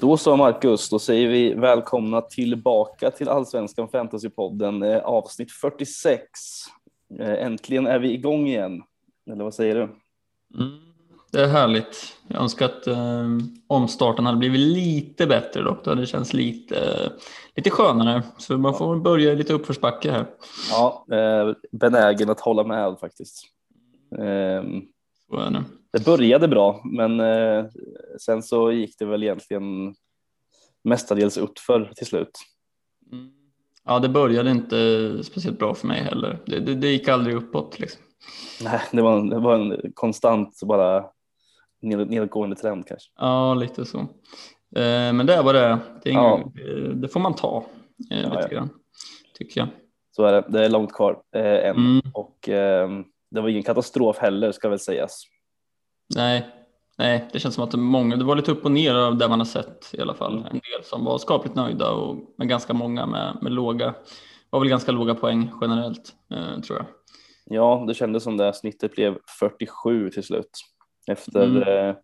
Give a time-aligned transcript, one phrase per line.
[0.00, 6.22] Då så Marcus, då säger vi välkomna tillbaka till Allsvenskan Fantasypodden eh, avsnitt 46.
[7.18, 8.82] Eh, äntligen är vi igång igen.
[9.30, 9.82] Eller vad säger du?
[9.82, 10.78] Mm,
[11.32, 12.16] det är härligt.
[12.28, 13.26] Jag önskar att eh,
[13.66, 15.86] omstarten hade blivit lite bättre dock.
[15.86, 17.12] Hade det känts lite,
[17.56, 18.22] lite skönare.
[18.38, 20.26] Så man får börja i lite uppförsbacke här.
[20.70, 23.44] Ja, eh, benägen att hålla med faktiskt.
[24.12, 24.62] Eh,
[25.28, 25.64] Så är det.
[25.92, 27.64] Det började bra, men eh,
[28.20, 29.94] sen så gick det väl egentligen
[30.84, 32.30] mestadels utför till slut.
[33.12, 33.30] Mm.
[33.84, 36.38] Ja, det började inte speciellt bra för mig heller.
[36.46, 38.02] Det, det, det gick aldrig uppåt liksom.
[38.62, 41.04] Nej, det var, en- det var en konstant bara
[41.82, 43.10] ned, nedåtgående trend kanske.
[43.18, 43.98] Ja, lite så.
[44.76, 45.78] Eh, men det vad det.
[46.04, 46.38] Det, ingen, Ja.
[46.68, 47.64] eh, det får man ta
[48.10, 48.48] eh, Ja, lite ja.
[48.48, 48.68] grann,
[49.34, 49.68] tycker jag.
[50.16, 50.44] Så är det.
[50.48, 52.00] Det är långt kvar eh, än Mm.
[52.14, 52.90] och eh,
[53.30, 55.22] det var ingen katastrof heller ska väl sägas.
[56.16, 56.46] Nej,
[56.98, 59.40] nej, det känns som att många, det var lite upp och ner av det man
[59.40, 60.32] har sett i alla fall.
[60.32, 60.44] Mm.
[60.46, 63.94] En del som var skapligt nöjda och med ganska många med, med låga,
[64.50, 66.86] var väl ganska låga poäng generellt eh, tror jag.
[67.44, 68.52] Ja, det kändes som det.
[68.54, 70.50] Snittet blev 47 till slut.
[71.10, 71.56] Efter, Mm.
[71.62, 71.96] eh,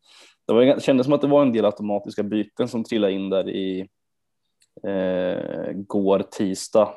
[0.47, 3.31] det, var, det kändes som att det var en del automatiska byten som trillade in
[3.31, 3.81] där i
[4.87, 6.95] eh, går tisdag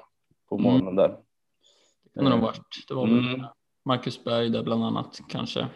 [0.50, 0.64] på Mm.
[0.72, 1.08] morgonen där.
[1.08, 2.62] Det kunde det ha varit.
[2.88, 3.44] Det var Mm.
[3.86, 5.68] Marcus Berg där bland annat kanske.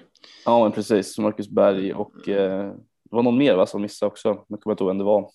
[0.46, 1.18] Ja, men precis.
[1.18, 2.74] Marcus Berg och eh,
[3.12, 4.28] det var någon mer va, som missade också.
[4.48, 5.30] Jag kommer inte ihåg vem det var.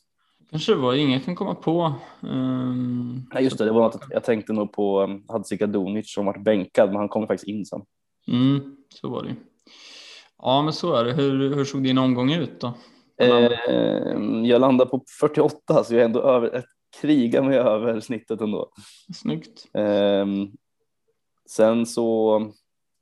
[0.50, 1.92] Kanske det var, ingen kan komma på.
[2.20, 3.64] Um, Nej, just det.
[3.64, 7.08] det var något, jag tänkte nog på um, Hadzika Donic som varit bänkad, men han
[7.08, 7.82] kom faktiskt in sen.
[8.28, 9.34] Mm, så var det.
[10.38, 11.12] Ja, men så är det.
[11.12, 12.74] Hur, hur såg din omgång ut då?
[13.20, 13.50] Eh,
[14.44, 16.64] jag landade på 48, så jag är ändå över, ett
[17.00, 18.70] krigar mig över snittet ändå.
[19.14, 19.66] Snyggt.
[19.74, 20.50] Ehm,
[21.50, 22.40] sen så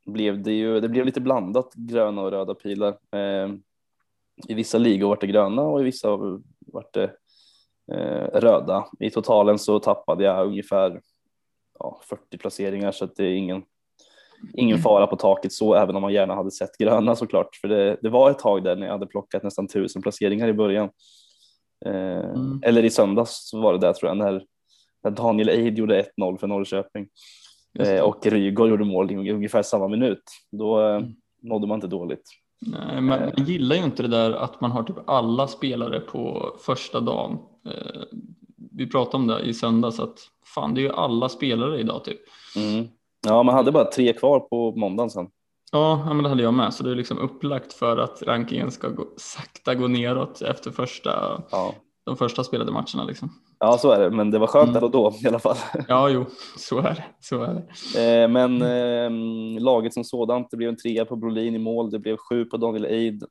[0.05, 2.97] blev det ju, det blev lite blandat gröna och röda pilar.
[3.11, 3.61] Ehm,
[4.47, 7.03] I vissa ligor var det gröna och i vissa var det
[7.91, 8.85] eh, röda.
[8.99, 11.01] I totalen så tappade jag ungefär
[11.79, 13.63] ja, 40 placeringar så att det är ingen,
[14.53, 17.55] ingen fara på taket så även om man gärna hade sett gröna såklart.
[17.55, 20.53] För det, det var ett tag där när jag hade plockat nästan tusen placeringar i
[20.53, 20.89] början.
[21.85, 22.59] Eh, Mm.
[22.63, 24.45] Eller i söndags så var det där tror jag när,
[25.03, 27.07] när Daniel Eid gjorde 1-0 för Norrköping.
[27.79, 30.23] Eh, och Rygaard gjorde mål i ungefär samma minut.
[30.51, 31.13] Då eh, Mm.
[31.41, 32.29] nådde man inte dåligt.
[32.61, 36.51] Nej, man, man gillar ju inte det där att man har typ alla spelare på
[36.65, 37.37] första dagen.
[37.65, 38.01] Eh,
[38.71, 40.17] vi pratade om det i söndags att
[40.55, 42.19] fan det är ju alla spelare idag typ.
[42.55, 42.87] Mm.
[43.27, 45.27] Ja, man hade bara tre kvar på måndagen sen.
[45.71, 46.73] Ja, ja, men det hade jag med.
[46.73, 51.41] Så det är liksom upplagt för att rankingen ska gå, sakta gå neråt efter första,
[51.51, 51.73] Ja.
[52.05, 53.03] De första spelade matcherna.
[53.07, 53.29] Liksom.
[53.59, 54.09] ja, så är det.
[54.11, 54.73] Men det var skönt Mm.
[54.73, 55.55] där och då i alla fall.
[55.87, 56.25] Ja, jo,
[56.57, 57.05] så är det.
[57.19, 57.53] Så är
[57.93, 58.21] det.
[58.23, 61.91] Eh, men eh, laget som sådant, det blev en trea på Brolin i mål.
[61.91, 63.23] Det blev sju på Daniel Eid.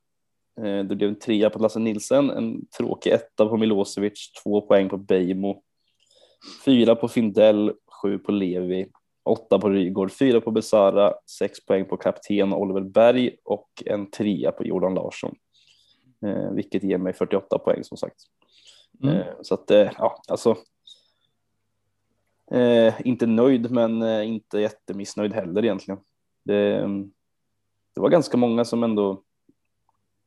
[0.61, 2.29] Eh, det blev en trea på Lasse Nilsen.
[2.29, 4.31] En tråkig etta på Milosevic.
[4.43, 5.61] Två poäng på Beijmo.
[6.65, 7.71] Fyra på Findell.
[8.01, 8.87] Sju på Levi.
[9.23, 10.11] Åtta på Rygård.
[10.11, 11.13] Fyra på Besara.
[11.39, 15.35] Sex poäng på kapten Oliver Berg och en trea på Jordan Larsson.
[16.25, 18.15] Eh, vilket ger mig 48 poäng som sagt.
[19.03, 19.15] Mm.
[19.15, 20.55] Eh, Så att, eh, ja, alltså.
[22.51, 25.99] Eh, inte nöjd, men inte jättemissnöjd heller egentligen.
[26.45, 26.79] Det,
[27.95, 29.21] det var ganska många som ändå.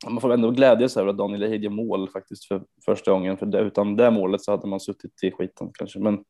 [0.06, 3.46] Man får ändå glädjas över att Daniel Eid gör mål faktiskt för första gången, för
[3.46, 5.98] det, utan det målet så hade man suttit i skiten kanske.
[5.98, 6.24] Men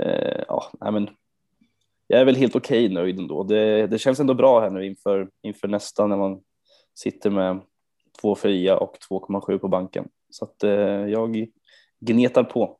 [0.00, 1.10] eh, ja, nej, men.
[2.06, 3.42] Jag är väl helt okej nöjd ändå.
[3.42, 6.40] Det, det känns ändå bra här nu inför, inför nästa när man
[6.94, 7.60] sitter med
[8.20, 10.08] två fria och 2,7 på banken.
[10.32, 10.70] Så att eh,
[11.06, 11.46] jag
[12.00, 12.76] gnetar på.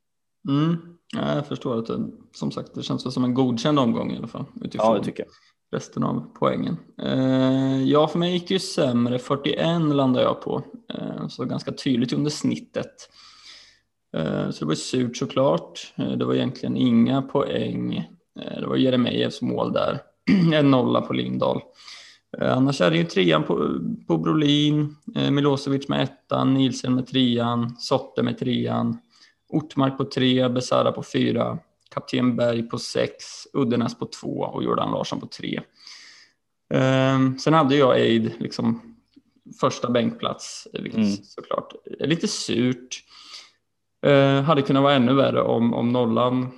[0.49, 0.77] Mm.
[1.17, 4.17] Ja, jag förstår att det, som sagt, det känns väl som en godkänd omgång i
[4.17, 4.45] alla fall.
[4.65, 5.33] Utifrån Ja, det tycker jag.
[5.79, 6.77] resten av poängen.
[7.03, 9.19] Eh, ja, för mig gick det ju sämre.
[9.19, 10.63] 41 landade jag på,
[10.95, 13.11] eh, så ganska tydligt under snittet.
[14.17, 15.93] Eh, så det var surt såklart.
[15.97, 17.97] Eh, det var egentligen inga poäng.
[18.41, 20.01] Eh, det var Jeremejeffs mål där,
[20.55, 21.61] en nolla på Lindahl.
[22.39, 27.07] Eh, annars är det ju trean på, på Brolin, eh, Milosevic med ettan, Nielsen med
[27.07, 28.99] trean, Sotte med trean,
[29.49, 31.59] Ortmark på tre, Besara på fyra,
[31.95, 35.61] Kapten Berg på sex, Uddenäs på två och Jordan Larsson på tre.
[36.75, 38.97] Eh, sen hade jag Eid liksom
[39.61, 41.11] första bänkplats, vilket Mm.
[41.23, 43.05] såklart är lite surt.
[44.47, 46.51] Hade kunnat vara ännu värre om, om nollan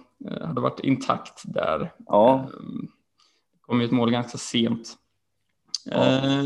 [0.44, 1.92] hade varit intakt där.
[2.06, 2.50] Ja,
[3.52, 4.96] Det kom ju ett mål ganska sent.
[5.84, 6.04] Ja.
[6.06, 6.44] Eh,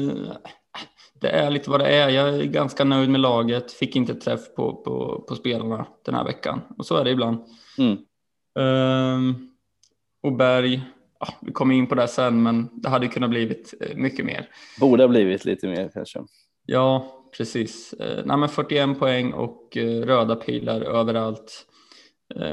[1.21, 2.09] Det är lite vad det är.
[2.09, 3.73] Jag är ganska nöjd med laget.
[3.73, 6.61] Fick inte träff på, på, på spelarna den här veckan.
[6.79, 7.39] Och så är det ibland.
[7.79, 7.99] mm.
[8.59, 9.35] Ehm,
[10.23, 10.83] och Berg
[11.21, 14.49] ja, vi kommer in på det sen, men det hade kunnat blivit eh, mycket mer.
[14.81, 16.21] Borde ha blivit lite mer kanske.
[16.67, 17.93] Ja, precis.
[17.93, 21.65] Eh, nej, men 41 poäng och röda pilar överallt.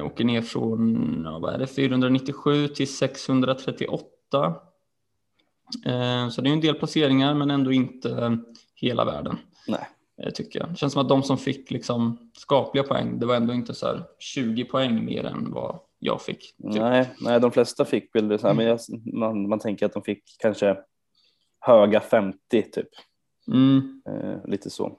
[0.04, 4.56] Åker ner från ja, vad är det, 497 till 638.
[5.86, 8.38] Eh, så det är en del placeringar, men ändå inte
[8.76, 9.38] hela världen.
[9.68, 9.88] Nej.
[10.24, 10.70] Eh, tycker jag.
[10.70, 13.86] Det känns som att de som fick liksom skapliga poäng, det var ändå inte så
[13.86, 16.40] här 20 poäng mer än vad jag fick.
[16.40, 16.56] Typ.
[16.58, 18.80] Nej, nej, de flesta fick väl det så här, men jag,
[19.14, 20.78] man, man tänker att de fick kanske
[21.60, 22.88] höga 50 typ.
[23.48, 24.98] Mm, Eh, lite så.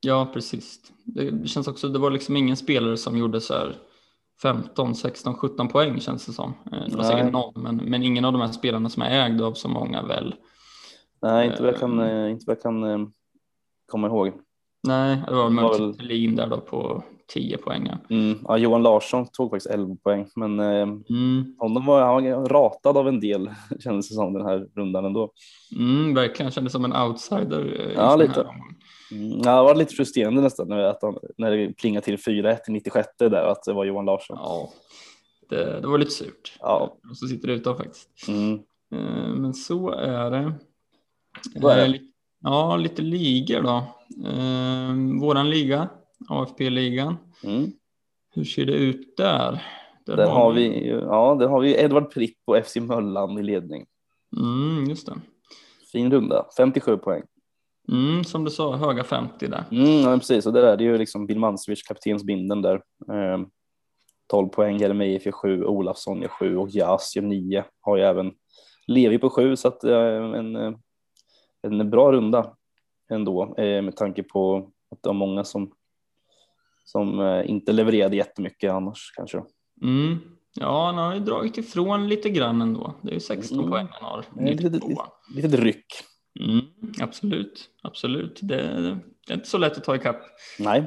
[0.00, 0.80] ja, precis.
[1.04, 3.76] Det, det känns också, det var liksom ingen spelare som gjorde så här
[4.42, 6.54] 15, 16, 17 poäng känns det som.
[6.72, 7.12] Eh, Det var Nej.
[7.12, 10.02] säkert någon, men, men ingen av de här spelarna som är ägda av så många
[10.02, 10.34] väl.
[11.22, 12.98] Nej, inte vad jag kan, eh, inte vad kan eh,
[13.86, 14.32] komma ihåg.
[14.82, 17.02] Nej, det var möjligtvis väl- Thelin där då på
[17.34, 17.90] 10 poäng.
[18.10, 18.38] Mm.
[18.44, 22.96] Ja, Johan Larsson tog faktiskt 11 poäng, men eh, Mm, honom var, han var ratad
[22.96, 23.50] av en del
[23.80, 25.30] kändes det som den här rundan ändå.
[25.76, 27.80] mm, verkligen, kändes som en outsider.
[27.88, 28.32] eh, Ja, lite.
[28.32, 28.46] här.
[29.12, 29.42] Mm.
[29.42, 33.08] Det var lite frustrerande nästan när, att han, när det plingade till 4-1 i 96
[33.18, 34.36] där att det var Johan Larsson.
[34.40, 34.70] Ja,
[35.50, 36.56] det, det var lite surt.
[36.60, 36.96] Ja.
[37.10, 38.08] Och så sitter det utan faktiskt.
[38.28, 38.54] Mm.
[38.94, 40.52] Eh, Men så är det.
[41.60, 41.94] Så är det.
[41.96, 42.00] Eh,
[42.40, 43.76] Ja, lite ligor då.
[44.28, 45.88] Eh, Våran liga,
[46.28, 47.16] AFP-ligan.
[47.44, 47.72] Mm.
[48.34, 49.62] Hur ser det ut där?
[50.06, 53.86] Där har vi, ju- ja, där har vi Edvard Pripp och FC Möllan i ledning.
[54.36, 55.14] Mm, just det.
[55.92, 57.22] Fin runda, 57 poäng.
[57.92, 59.64] Mm, som du sa, höga 50 där.
[59.70, 62.74] Mm, ja, precis, och där är det ju liksom Bill Mansvich, kaptensbinden där.
[63.12, 63.40] Eh,
[64.30, 67.64] 12 poäng, Jeremejeff gör 7, Olafsson gör 7 och Jas gör 9.
[67.80, 68.32] Har ju även
[68.86, 69.98] Levi på 7 så att eh,
[70.34, 70.72] en, eh,
[71.62, 72.52] en bra runda
[73.10, 74.56] ändå eh, med tanke på
[74.90, 75.72] att det var många som,
[76.84, 79.42] som eh, inte levererade jättemycket annars kanske.
[79.82, 80.18] Mm.
[80.54, 82.94] Ja, han har ju dragit ifrån lite grann ändå.
[83.02, 83.70] Det är ju 16 Mm.
[83.70, 84.24] poäng han har.
[84.34, 84.88] Det är lite, 92.
[85.34, 85.86] lite, lite ryck.
[86.40, 86.64] Mm,
[87.00, 88.38] absolut, absolut.
[88.42, 88.56] Det,
[89.26, 90.20] det är inte så lätt att ta ikapp
[90.58, 90.84] Nej,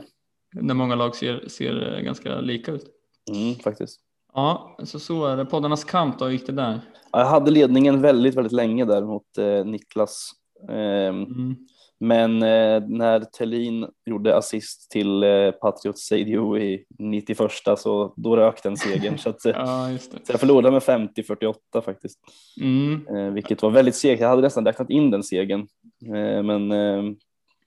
[0.54, 2.86] när många lag ser, ser ganska lika ut.
[3.32, 4.00] mm, faktiskt.
[4.34, 5.46] Ja, så så är det.
[5.46, 6.80] Poddarnas kamp då, hur gick det där?
[7.12, 10.32] Ja, Jag hade ledningen väldigt, väldigt länge där mot eh, Niklas.
[10.70, 11.56] Ehm, Mm.
[12.04, 17.40] Men eh, när Tellin gjorde assist till eh, Patriot Seidio i 91
[17.78, 19.18] så då rök den segern.
[19.18, 22.20] så, att, eh, Ja, så jag förlorade med 50-48 faktiskt,
[22.62, 23.08] Mm.
[23.08, 24.22] eh, vilket var väldigt segt.
[24.22, 25.68] Jag hade nästan räknat in den segern,
[26.06, 27.04] eh, men eh,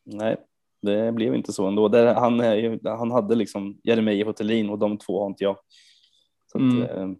[0.05, 0.37] nej,
[0.83, 1.89] det blev inte så ändå.
[1.89, 2.41] Där, han,
[2.99, 5.57] han hade liksom Jeremejeff och Tellin och de två har inte jag.
[6.53, 7.17] Så att, Mm.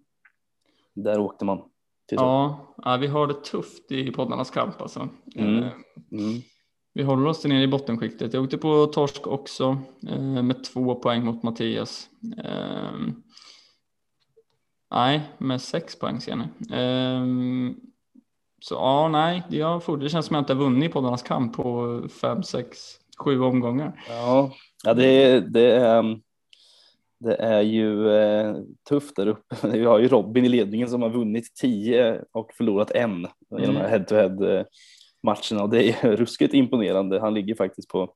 [0.95, 1.63] där åkte man.
[2.11, 5.09] Ja, ja, vi har det tufft i poddarnas kamp alltså.
[5.37, 5.57] Mm.
[6.13, 6.41] Mm.
[6.95, 8.35] Vi håller oss nere i bottenskiktet.
[8.35, 12.09] Jag åkte på torsk också eh, med två poäng mot Mattias.
[12.45, 12.99] Eh,
[14.91, 16.45] nej, med sex poäng ser ni.
[16.77, 17.25] Eh,
[18.61, 21.57] så ja, nej, jag får, det känns som att jag inte har vunnit poddarnas kamp
[21.57, 22.79] på fem, sex,
[23.19, 24.05] sju omgångar.
[24.09, 24.53] Ja,
[24.85, 26.21] ja det, det, är,
[27.21, 28.57] det är ju eh,
[28.89, 29.57] tufft där uppe.
[29.69, 33.29] Vi har ju Robin i ledningen som har vunnit 10 och förlorat en i
[33.67, 33.91] de här Mm.
[33.91, 34.65] head-to-head eh,
[35.25, 37.21] matcherna och det är ruskigt imponerande.
[37.21, 38.13] Han ligger faktiskt på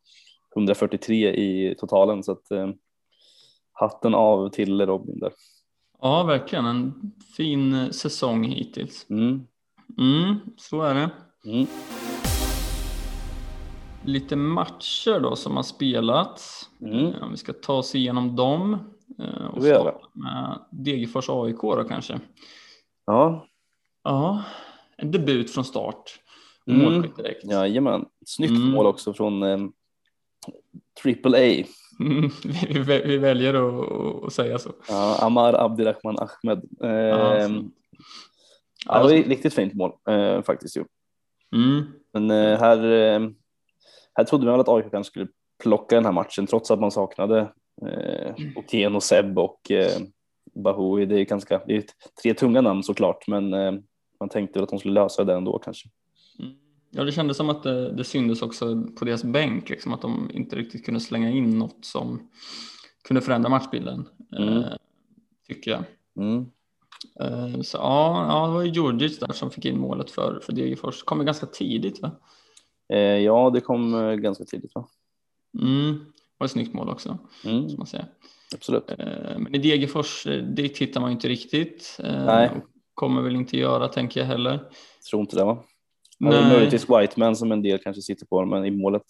[0.57, 2.69] 143 i totalen så att eh,
[3.73, 5.33] hatten av till Robin där.
[6.01, 9.07] Ja, verkligen en fin eh, säsong hittills.
[9.11, 9.47] Mm.
[9.99, 11.11] Mm, så är det.
[11.51, 11.67] Mm.
[14.05, 16.71] Lite matcher då som har spelats.
[16.81, 17.07] Mm.
[17.07, 18.75] Eh, Om vi ska ta oss igenom dem.
[19.19, 22.21] eh, Och starta med Degerfors AIK då kanske.
[23.07, 23.47] Ja,
[24.05, 24.45] Ja,
[24.97, 26.21] en debut från start.
[26.69, 26.83] Mm.
[26.93, 27.45] Målskytt direkt.
[27.45, 28.05] jajamän.
[28.27, 28.71] Snyggt Mm.
[28.71, 29.59] mål också från eh,
[31.03, 31.65] Triple A.
[32.01, 34.71] Mm, vi, vi- vi väljer att, att säga så.
[34.89, 36.65] Ja, Amar Abdirahman Ahmed.
[36.83, 37.75] Eh, Ja, ja, fint.
[38.87, 40.77] det var Ja, ett riktigt fint mål eh, faktiskt.
[40.77, 40.85] Ju.
[41.57, 41.83] Mm,
[42.13, 43.29] Men eh, här, eh,
[44.15, 45.29] här trodde man väl att AIK kanske skulle
[45.63, 47.53] plocka den här matchen trots att man saknade
[47.87, 50.01] eh, Oken och Seb och eh,
[50.55, 51.07] Bahoui.
[51.07, 51.85] Det är ganska, det är
[52.23, 53.73] tre tunga namn såklart, men eh,
[54.21, 55.89] man tänkte väl att de skulle lösa det ändå kanske.
[56.41, 56.53] Mm.
[56.91, 60.31] Ja, det kändes som att det, det syndes också på deras bänk, liksom, att de
[60.35, 62.31] inte riktigt kunde slänga in något som
[63.05, 64.49] kunde förändra matchbilden, Mm.
[64.59, 64.65] eh,
[65.49, 65.85] tycker jag.
[66.17, 66.47] Mm.
[67.21, 70.53] Eh, så ja, ja, det var ju Djurdjic där som fick in målet för, för
[70.53, 71.03] Degerfors.
[71.03, 72.11] Kommer ganska tidigt va?
[72.93, 74.89] Eh, ja, det kom eh, ganska tidigt va?
[75.63, 75.93] Mm.
[75.99, 76.05] Det
[76.39, 78.07] var ett snyggt mål också, Mm, man säga.
[78.55, 78.91] absolut.
[78.91, 81.97] Eh, men i Degerfors, eh, dit hittar man ju inte riktigt.
[82.05, 82.51] eh, Nej.
[82.95, 84.61] Kommer väl inte göra, tänker jag heller.
[85.11, 85.65] Tror inte det va?
[86.19, 86.49] Nej.
[86.49, 89.03] Möjligtvis Whiteman som en del kanske sitter på, men i målet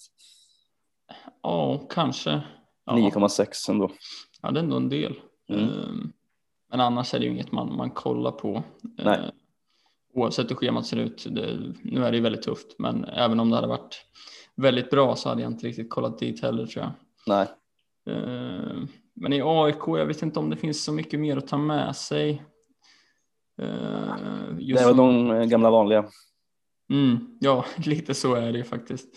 [1.43, 2.41] Ja, kanske.
[2.85, 2.93] Ja.
[2.93, 3.91] 9,6 ändå.
[4.43, 5.15] Ja, det är ändå en del.
[5.49, 5.63] Mm.
[5.65, 6.13] Ehm,
[6.71, 8.63] Men annars är det ju inget man, man kollar på.
[8.83, 9.19] Nej.
[9.19, 9.31] Ehm,
[10.15, 11.27] oavsett hur schemat ser ut.
[11.31, 14.05] Det, nu är det ju väldigt tufft, men även om det hade varit
[14.55, 16.93] väldigt bra så hade jag inte riktigt kollat dit heller tror jag.
[17.27, 17.47] Nej,
[18.09, 18.77] Eh,
[19.15, 21.97] Men i AIK, jag vet inte om det finns så mycket mer att ta med
[21.97, 22.43] sig.
[23.57, 26.05] Det Just är väl de gamla vanliga.
[26.91, 29.09] Mm, ja, lite så är det ju faktiskt.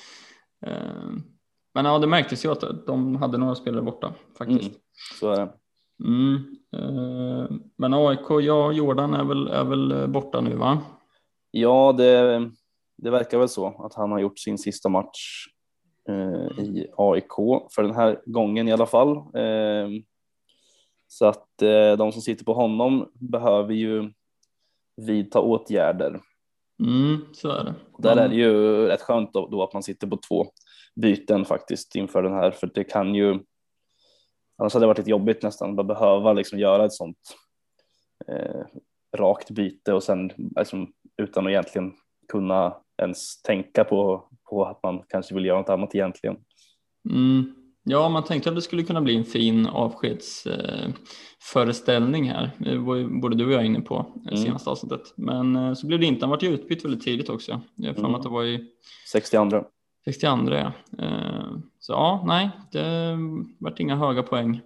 [0.66, 1.12] Eh,
[1.74, 4.62] Men ja, det märktes ju att de hade några spelare borta faktiskt.
[4.62, 4.80] Mm.
[5.20, 5.54] Så är det.
[6.04, 6.36] Mm.
[6.75, 10.82] eh, Men AIK, ja, Jordan är väl, är väl borta nu va?
[11.51, 12.50] Ja, det,
[12.98, 15.48] det verkar väl så att han har gjort sin sista match
[16.10, 17.34] eh, i AIK
[17.75, 19.18] för den här gången i alla fall.
[19.18, 19.90] Eh,
[21.08, 24.12] så att eh, de som sitter på honom behöver ju
[24.98, 26.22] vidta åtgärder.
[26.82, 27.74] Mm, så är det.
[27.98, 30.46] Där är det ju rätt skönt då, då att man sitter på två
[30.96, 33.40] byten faktiskt inför den här, för det kan ju
[34.58, 37.18] annars hade det varit lite jobbigt nästan att behöva liksom göra ett sånt
[38.28, 38.66] eh,
[39.18, 41.94] rakt byte och sen liksom, utan att egentligen
[42.28, 46.38] kunna ens tänka på, på att man kanske vill göra något annat egentligen.
[47.10, 47.61] Mm.
[47.84, 52.52] Ja, man tänkte att det skulle kunna bli en fin avskedsföreställning här.
[52.60, 54.38] Det var både du och jag inne på eh, Mm.
[54.38, 55.14] senaste avsnittet.
[55.18, 56.26] Men eh, så blev det inte.
[56.26, 57.62] Han vart ju utbytt väldigt tidigt också.
[57.76, 58.16] Jag har Mm.
[58.16, 58.68] att det var i
[59.12, 59.64] 62.
[60.06, 60.72] 62 ja.
[61.06, 63.18] Eh, Så ja, nej, det
[63.60, 64.62] vart inga höga poäng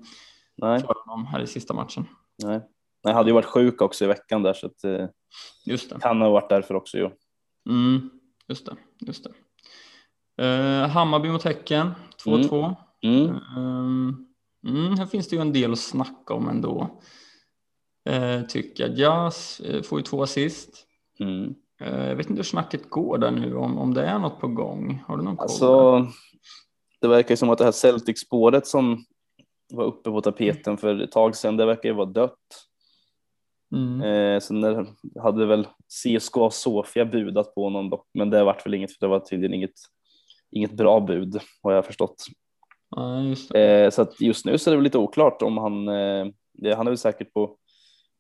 [0.58, 2.06] Nej, för honom här i sista matchen.
[2.44, 2.62] nej.
[3.04, 5.10] Jag hade ju varit sjuk också i veckan där så att
[5.66, 6.00] Just det.
[6.02, 7.10] kan ha varit därför också ju.
[7.70, 8.10] Mm,
[8.48, 8.76] just det,
[9.08, 9.32] just det.
[10.88, 11.92] Hammarby mot Häcken,
[12.26, 12.76] 2-2.
[13.06, 13.40] Mm.
[13.58, 14.26] Mm.
[14.68, 17.02] Mm, här finns det ju en del att snacka om ändå.
[18.10, 18.98] Eh, tycker jag.
[18.98, 20.86] Jas eh, får ju två assist.
[21.20, 21.56] Mm.
[21.82, 24.48] Eh, jag vet inte hur snacket går där nu, om, om det är något på
[24.48, 25.04] gång.
[25.08, 25.44] Har du någon koll?
[25.44, 26.08] Alltså,
[27.02, 29.06] det verkar ju som att det här Celtic-spåret som
[29.74, 32.68] var uppe på tapeten för ett tag sedan, det verkar ju vara dött.
[33.76, 34.02] Mm.
[34.02, 34.88] Eh, sen där
[35.22, 39.08] hade väl CSKA Sofia budat på honom dock, men det vart väl inget för det
[39.08, 39.80] var tydligen inget,
[40.52, 42.26] inget bra bud har jag förstått.
[42.89, 43.60] Ja.
[43.60, 46.75] Eh, så att just nu så är det väl lite oklart om han, eh, det,
[46.75, 47.58] han är väl säkert på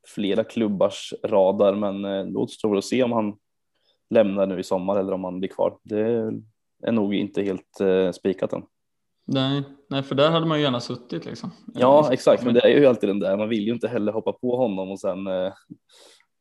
[0.07, 3.37] flera klubbars radar, men eh, det återstår väl att se om han
[4.09, 5.77] lämnar nu i sommar eller om han blir kvar.
[5.83, 5.99] Det
[6.83, 8.63] är nog inte helt eh, spikat än.
[9.27, 11.51] Nej, nej, för där hade man ju gärna suttit liksom.
[11.73, 14.31] Ja, exakt, men det är ju alltid den där, man vill ju inte heller hoppa
[14.33, 15.53] på honom och sen eh,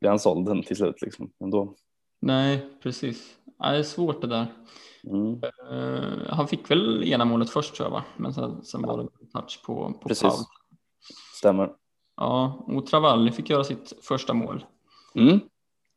[0.00, 1.30] blir han såld till slut liksom.
[1.44, 1.74] Ändå.
[2.20, 3.38] Nej, precis.
[3.58, 4.46] Ja, det är svårt det där.
[5.10, 5.40] Mm.
[5.70, 8.04] Eh, han fick väl ena målet först tror jag, va?
[8.16, 10.22] men sen, sen var det en touch på, på Precis.
[10.22, 10.44] Paul.
[11.36, 11.70] Stämmer.
[12.16, 14.64] Ja, och Travalli fick göra sitt första mål
[15.14, 15.40] Mm.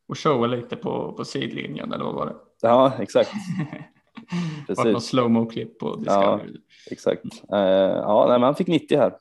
[0.08, 2.34] och showa lite på, på sidlinjen, eller vad var det?
[2.62, 3.30] Ja, exakt.
[4.66, 5.08] Det var någon Precis.
[5.10, 6.36] slowmo-klipp på Ja.
[6.36, 6.60] Discovery.
[6.90, 7.24] exakt.
[7.52, 9.14] Eh, ja, nej, men han fick 90 här.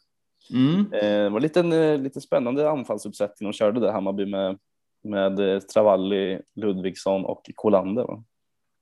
[0.53, 0.79] Mm.
[0.93, 4.57] Eh, det var lite, en, lite spännande anfallsuppsättning de körde där Hammarby med,
[5.03, 8.03] med Travalli, Ludvigsson och Kolander.
[8.03, 8.23] Va?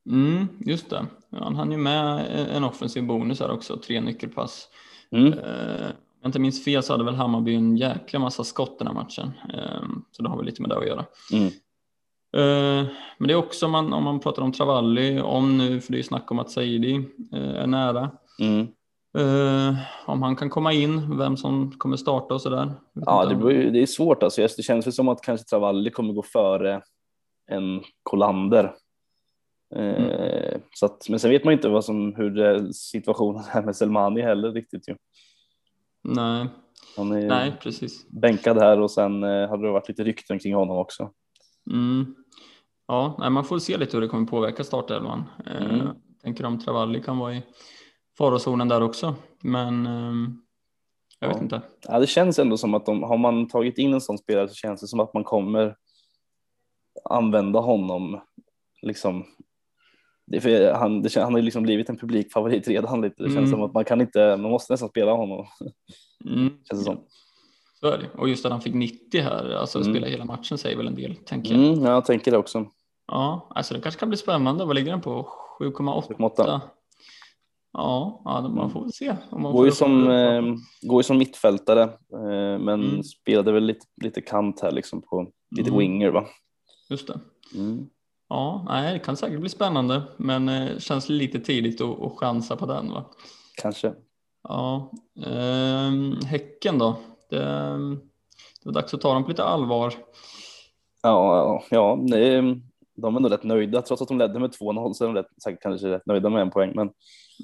[0.10, 1.06] Mm, just det.
[1.32, 4.68] Han hann ju med en offensiv bonus här också, tre nyckelpass.
[5.12, 5.34] Mm.
[5.34, 8.88] Eh, om jag inte minns fel så hade väl Hammarby en jäkla massa skott den
[8.88, 9.32] här matchen.
[9.54, 11.06] Eh, så det har väl lite med det att göra.
[11.34, 11.52] Mm.
[12.36, 15.92] Eh, men det är också om man, om man pratar om Travalli, om nu, för
[15.92, 16.96] det är ju snack om att Saidi
[17.34, 18.12] eh, är nära.
[18.40, 18.68] Mm.
[19.18, 22.74] Eh, om han kan komma in, vem som kommer starta och sådär.
[22.94, 24.42] Ja, det, beror det är svårt alltså.
[24.42, 26.82] Det känns som att kanske Travalli kommer gå före
[27.52, 28.74] en Kolander.
[29.76, 33.76] Eh, så att, men sen vet man inte vad som, hur det, situationen är med
[33.76, 34.96] Selmani heller riktigt ju.
[36.04, 36.48] Nej,
[36.98, 38.08] Han är nej, precis.
[38.10, 41.12] bänkad här och sen eh, hade det varit lite rykten kring honom också.
[41.72, 42.16] Mm.
[42.88, 45.24] Ja, man får se lite hur det kommer påverka startelvan.
[45.46, 45.88] Eh, Mm.
[46.24, 47.44] Tänker om Travalli kan vara i
[48.18, 49.86] farozonen där också, men
[51.20, 51.44] jag vet Ja.
[51.44, 51.62] inte.
[51.88, 54.54] Ja, det känns ändå som att de, har man tagit in en sån spelare så
[54.54, 55.76] känns det som att man kommer
[57.10, 58.22] använda honom
[58.82, 59.26] liksom.
[60.28, 63.24] Det för han, det, han har ju liksom blivit en publikfavorit redan lite.
[63.24, 63.50] Det känns Mm.
[63.50, 65.46] som att man kan inte, man måste nästan spela honom.
[66.26, 66.50] Mm.
[66.70, 67.00] Känns det som.
[67.80, 68.10] Så är det.
[68.18, 69.94] Och just att han fick 90 här, alltså Mm.
[69.94, 71.64] spela hela matchen säger väl en del, tänker jag.
[71.68, 72.66] Mm, ja, jag tänker det också.
[73.08, 74.66] Ja, alltså det kanske kan bli spännande.
[74.66, 75.28] Vad ligger den på?
[75.60, 76.02] 7,8?
[76.18, 76.62] 7,8.
[77.74, 79.16] Ja, ja, man får väl se.
[79.30, 80.42] Om man Går ju som, eh,
[80.82, 83.04] går ju som mittfältare, eh, men Mm.
[83.04, 85.28] spelade väl lite, lite kant här liksom på
[85.58, 85.80] lite Mm.
[85.80, 86.26] winger va.
[86.90, 87.20] Just det.
[87.56, 87.86] Mm.
[88.30, 92.56] Ja, nej, det kan säkert bli spännande, men eh, känns lite tidigt att, att chansa
[92.56, 92.92] på den.
[92.92, 93.06] Va?
[93.62, 93.94] Kanske.
[94.44, 94.92] Ja,
[95.26, 96.98] ehm, Häcken då?
[97.30, 97.40] Det,
[98.64, 99.94] det var dags att ta dem på lite allvar.
[101.04, 102.62] Ja, ja, det är,
[102.96, 105.44] de är nog rätt nöjda trots att de ledde med 2-0 så är de rätt,
[105.44, 106.72] säkert kanske rätt nöjda med en poäng.
[106.76, 106.90] Men,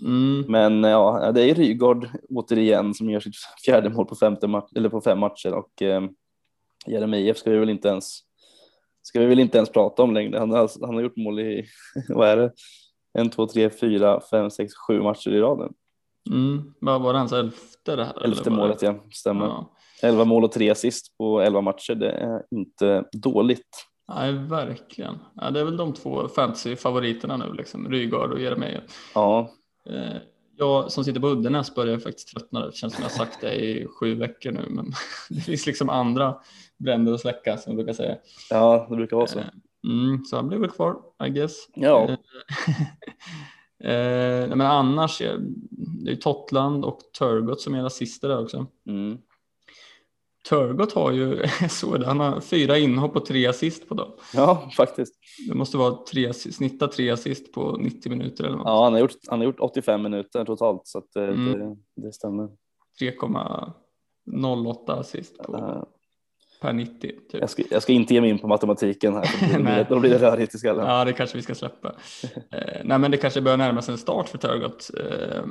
[0.01, 3.33] Mm, men ja, det är Rygaard återigen som gör sitt
[3.65, 6.01] fjärde mål på, femte match, eller på fem matcher och eh,
[6.87, 8.19] Jeremejeff ska vi väl inte ens
[9.01, 10.39] ska vi väl inte ens prata om längre.
[10.39, 11.65] Han har, han har gjort mål i,
[12.09, 12.51] vad är det,
[13.13, 15.73] en, två, tre, fyra, fem, sex, sju matcher i raden.
[16.29, 16.73] Mm.
[16.81, 18.25] Vad var det hans elfte det här?
[18.25, 19.45] Elfte målet, ja, stämmer.
[19.45, 19.71] Ja.
[20.03, 23.87] Elva mål och tre assist på elva matcher, det är inte dåligt.
[24.15, 25.17] Nej, verkligen.
[25.35, 27.89] Ja, det är väl de två fantasy-favoriterna nu, liksom.
[27.89, 29.11] Rygaard och Jeremejeff.
[29.15, 29.49] Ja,
[29.89, 30.17] Eh,
[30.61, 32.65] jag som sitter på Uddenäs börjar faktiskt tröttna.
[32.65, 34.91] Det känns som jag har sagt det i sju veckor nu, men
[35.29, 36.35] det finns liksom andra
[36.77, 38.17] bränder att släcka som jag brukar säga.
[38.49, 39.39] ja det brukar vara så.
[39.39, 39.45] Eh,
[39.83, 41.67] Mm, så han blir väl kvar, I guess.
[41.73, 42.17] Ja.
[43.83, 45.37] Eh, eh, men annars, är
[46.05, 48.67] det är Totland och Turgott som är rasister där också.
[48.87, 49.17] Mm.
[50.49, 54.11] Turgott har ju, så är det, han har fyra inhopp och tre assist på dem.
[54.33, 55.13] Ja, faktiskt.
[55.49, 58.65] Det måste vara tre, snitta tre assist på 90 minuter eller något.
[58.67, 61.59] Ja, han har gjort, han har gjort 85 minuter totalt så att eh, Mm.
[61.59, 62.49] det, det stämmer.
[63.01, 65.83] 3,08 assist på, Eh,
[66.61, 66.99] per 90.
[67.01, 67.13] Typ.
[67.31, 69.99] Jag ska, jag ska inte ge mig in på matematiken här, då blir det, då
[69.99, 70.85] blir det rörigt i skallen.
[70.87, 71.95] Ja, det kanske vi ska släppa.
[72.51, 74.91] Eh, nej, men det kanske börjar närma sig en start för Turgott.
[74.99, 75.43] Eh,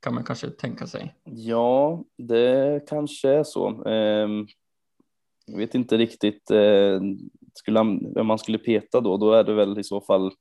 [0.00, 1.14] kan man kanske tänka sig.
[1.24, 3.84] Ja, det kanske är så.
[3.84, 4.46] Ehm,
[5.46, 6.50] Jag vet inte riktigt.
[6.50, 7.00] eh,
[7.54, 10.32] Skulle han, vem man skulle peta då, då är det väl i så fall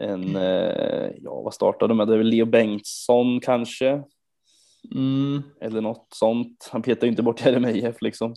[0.00, 2.08] en, eh, ja vad startar de med?
[2.08, 4.02] Det är väl Leo Bengtsson kanske,
[4.94, 6.68] Mm, eller något sånt.
[6.72, 8.34] Han petar ju inte bort Jeremejeff liksom.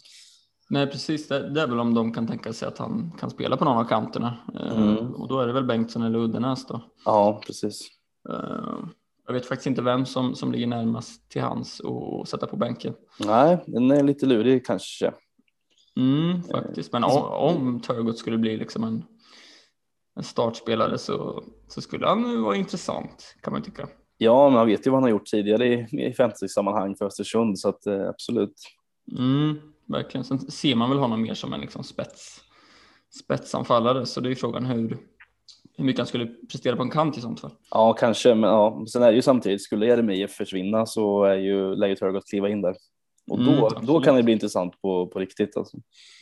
[0.70, 1.28] nej, precis.
[1.28, 3.78] Det, det är väl om de kan tänka sig att han kan spela på någon
[3.78, 4.38] av kanterna.
[4.60, 4.98] Eh, Mm.
[5.16, 6.82] Och då är det väl Bengtsson eller Uddenäs då.
[7.06, 7.88] Ja, precis.
[8.30, 8.78] Eh,
[9.28, 12.94] jag vet faktiskt inte vem som, som ligger närmast till hans och sätta på bänken.
[13.20, 15.14] Nej, den är lite lurig kanske.
[15.98, 16.94] Mm, faktiskt.
[16.94, 19.04] Men om, om Turgott skulle bli liksom en,
[20.16, 23.88] en startspelare så, så skulle han ju vara intressant kan man tycka.
[24.18, 27.60] Ja, men man vet ju vad han har gjort tidigare i, i fantasy-sammanhang för Östersund,
[27.60, 28.62] så att eh, absolut.
[29.18, 29.56] Mm,
[29.88, 30.24] verkligen.
[30.24, 32.42] Sen ser man väl honom mer som en liksom spets,
[33.24, 34.98] spetsanfallare så det är frågan hur,
[35.78, 37.52] hur mycket han skulle prestera på en kant i sånt fall.
[37.72, 41.76] Ja, kanske, men ja, sen är det ju samtidigt, skulle Jeremejeff försvinna så är ju,
[41.76, 42.76] lär ju Turgott kliva in där.
[43.32, 45.58] Och då, Mm, då kan det bli intressant på, på riktigt.
[45.58, 45.78] Alltså.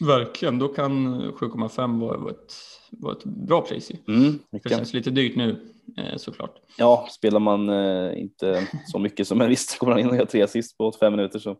[0.05, 2.53] Verkligen, då kan 7,5 vara, vara, ett,
[2.91, 3.91] vara ett bra pris.
[4.07, 6.55] Mm, Det känns lite dyrt nu eh, såklart.
[6.77, 10.25] Ja, spelar man eh, inte så mycket som en visst kommer han in och gör
[10.25, 11.49] tre assist på 85 minuter så.
[11.51, 11.55] Eh,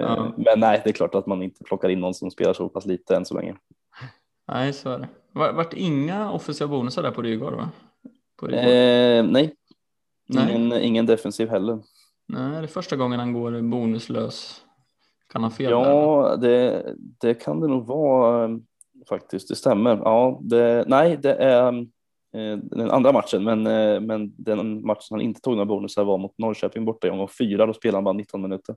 [0.00, 0.34] Ja.
[0.36, 2.86] Men nej, det är klart att man inte plockar in någon som spelar så pass
[2.86, 3.56] lite än så länge.
[4.52, 5.08] Nej, så är det.
[5.32, 7.70] Var- Vart inga offensiva bonusar där på Rygaard va?
[8.36, 8.48] På.
[8.48, 9.54] Eh, nej,
[10.28, 10.54] Nej.
[10.54, 11.78] ingen, ingen defensiv heller.
[12.28, 14.64] Nej, det är första gången han går bonuslös.
[15.32, 15.70] Kan han fel?
[15.70, 16.84] Ja, det,
[17.20, 18.50] det kan det nog vara eh,
[19.08, 19.48] faktiskt.
[19.48, 19.96] Det stämmer.
[19.96, 21.68] Ja, det, nej, det är
[22.34, 26.18] eh, den andra matchen, men, eh, men den matchen han inte tog några bonusar var
[26.18, 27.66] mot Norrköping borta i omgång fyra.
[27.66, 28.76] Då spelade han bara 19 minuter.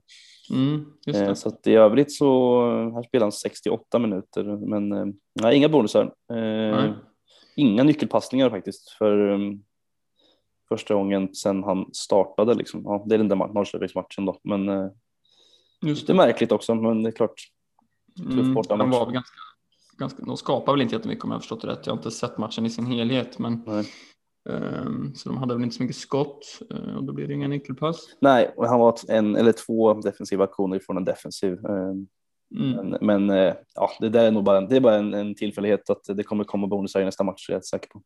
[0.52, 1.36] Mm, Eh, det.
[1.36, 2.60] Så att i övrigt så
[2.94, 5.06] här spelar han 68 minuter, men eh,
[5.42, 6.14] nej, inga bonusar.
[6.32, 6.92] Eh.
[7.56, 9.64] Inga nyckelpassningar faktiskt för um,
[10.68, 12.54] första gången sedan han startade.
[12.54, 12.82] Liksom.
[12.84, 14.90] Ja, det är den där ma- Norrköpingsmatchen då, men eh,
[16.08, 16.74] är märkligt också.
[16.74, 17.34] Men det är klart.
[18.18, 18.80] Mm, bortamatch.
[18.82, 19.34] han var ganska,
[19.98, 21.86] ganska, de skapar väl inte jättemycket om jag har förstått det rätt.
[21.86, 23.84] Jag har inte sett matchen i sin helhet, men Nej.
[24.50, 27.48] Ehm, så de hade väl inte så mycket skott eh, och då blir det inga
[27.48, 28.16] nyckelpass.
[28.20, 31.52] Nej, och han var en eller två defensiva aktioner från en defensiv.
[31.52, 31.92] eh,
[32.60, 32.88] Mm.
[32.88, 35.90] Men, men eh, ja, det där är nog bara, det är bara en, en tillfällighet
[35.90, 37.46] att det kommer komma bonusar i nästa match.
[37.48, 38.02] Jag är rätt säker på.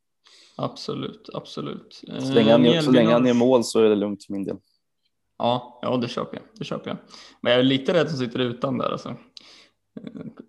[0.57, 2.03] Absolut, absolut.
[2.21, 4.33] Så länge han, gör- så Mjällby länge han gör mål så är det lugnt för
[4.33, 4.57] min del.
[5.39, 6.47] Ja, ja, det köper jag.
[6.59, 6.97] Det köper jag.
[7.41, 9.09] Men jag är lite rädd som sitter utan där alltså.
[9.09, 9.17] Eh,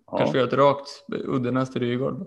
[0.06, 2.26] Ja, Kanske gör ett rakt Uddenäs till Rygaard.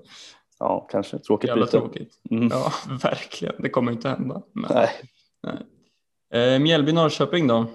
[0.61, 1.19] Ja kanske.
[1.19, 1.77] Tråkigt Jävla byte.
[1.77, 2.19] tråkigt.
[2.31, 2.47] Mm.
[2.51, 2.71] Ja,
[3.03, 3.55] verkligen.
[3.59, 4.41] Det kommer inte hända.
[4.53, 6.53] Men, Nej.
[6.55, 7.65] eh, Mjällby Norrköping då.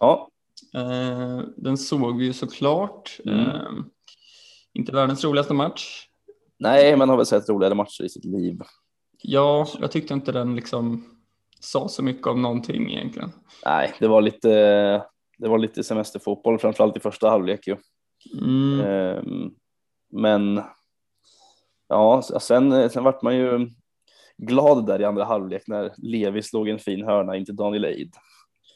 [0.00, 0.28] Ja,
[0.74, 3.18] Eh, den såg vi ju såklart.
[3.24, 3.38] Mm.
[3.40, 3.62] Eh,
[4.72, 6.06] inte världens roligaste match.
[6.58, 8.60] nej, man har väl sett roligare matcher i sitt liv.
[9.22, 11.04] Ja, jag tyckte inte den liksom
[11.60, 13.32] sa så mycket om någonting egentligen.
[13.64, 14.48] Nej, det var lite,
[15.38, 17.76] det var lite semesterfotboll, framförallt i första halvlek ju.
[18.42, 18.80] Mm.
[18.80, 19.50] Ehm,
[20.12, 20.62] Men
[21.88, 23.68] ja, sen, sen vart man ju
[24.36, 28.12] glad där i andra halvlek när Levi slog en fin hörna in till Daniel Eid.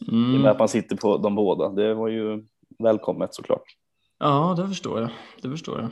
[0.01, 0.46] I och med Mm.
[0.46, 1.68] att man sitter på de båda.
[1.68, 2.44] Det var ju
[2.79, 3.64] välkommet såklart.
[4.18, 5.11] Ja, det förstår jag.
[5.42, 5.88] Det förstår jag.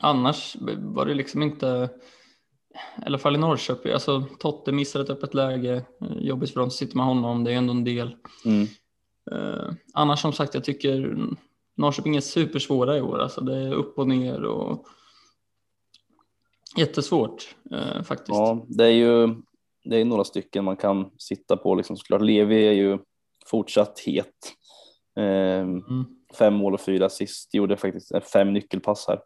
[0.00, 1.88] Annars var det liksom inte,
[3.02, 6.70] i alla fall i Norrköping, alltså Totte missade ett öppet läge, eh, jobbigt för dem
[6.70, 8.16] sitter med honom, det är ändå en del.
[8.44, 8.66] Mm.
[9.32, 11.16] Eh, annars som sagt, jag tycker
[11.76, 14.86] Norrköping är supersvåra i år, alltså det är upp och ner och
[16.76, 18.28] jättesvårt eh, faktiskt.
[18.28, 19.34] Ja, det är ju
[19.84, 22.22] det är några stycken man kan sitta på liksom såklart.
[22.22, 22.98] Levi är ju
[23.46, 24.34] fortsatt het.
[25.16, 26.04] Ehm, Mm.
[26.38, 29.20] Fem mål och fyra assist, gjorde faktiskt eh, fem nyckelpass här.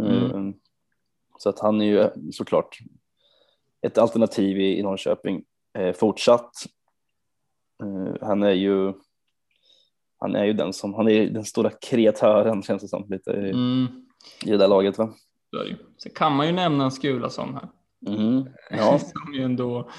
[0.00, 0.24] Mm.
[0.48, 0.54] Eh,
[1.38, 2.78] Så att han är ju såklart
[3.86, 5.44] ett alternativ i, i Norrköping
[5.78, 6.52] eh, fortsatt.
[7.82, 8.92] Eh, han är ju
[10.18, 13.50] han är ju den som, han är den stora kreatören känns det som lite i,
[13.50, 13.86] Mm.
[14.44, 15.14] i det där laget va?
[15.56, 15.76] Så det.
[16.02, 17.68] Sen kan man ju nämna en Skulason här.
[18.16, 18.48] Mhm.
[18.70, 19.90] Ja, Som ju ändå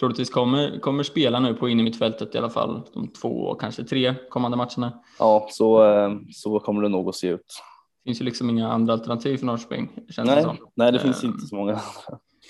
[0.00, 4.56] troligtvis kommer, kommer spela nu på innermittfältet i alla fall de två, kanske tre kommande
[4.56, 5.02] matcherna.
[5.18, 7.40] ja så, eh, så kommer det nog att se ut.
[8.04, 9.88] Det finns ju liksom inga andra alternativ för Norrköping.
[9.96, 10.56] Känns det Nej, som.
[10.74, 11.80] nej det finns Eh, inte så många.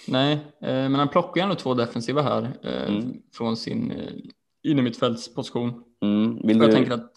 [0.08, 2.52] Nej, eh, men han plockar ju ändå två defensiva här
[2.88, 3.12] Mm.
[3.36, 3.92] från sin
[4.68, 5.82] innermittfältsposition.
[6.04, 6.36] Mm.
[6.36, 7.12] Och jag du, tänker att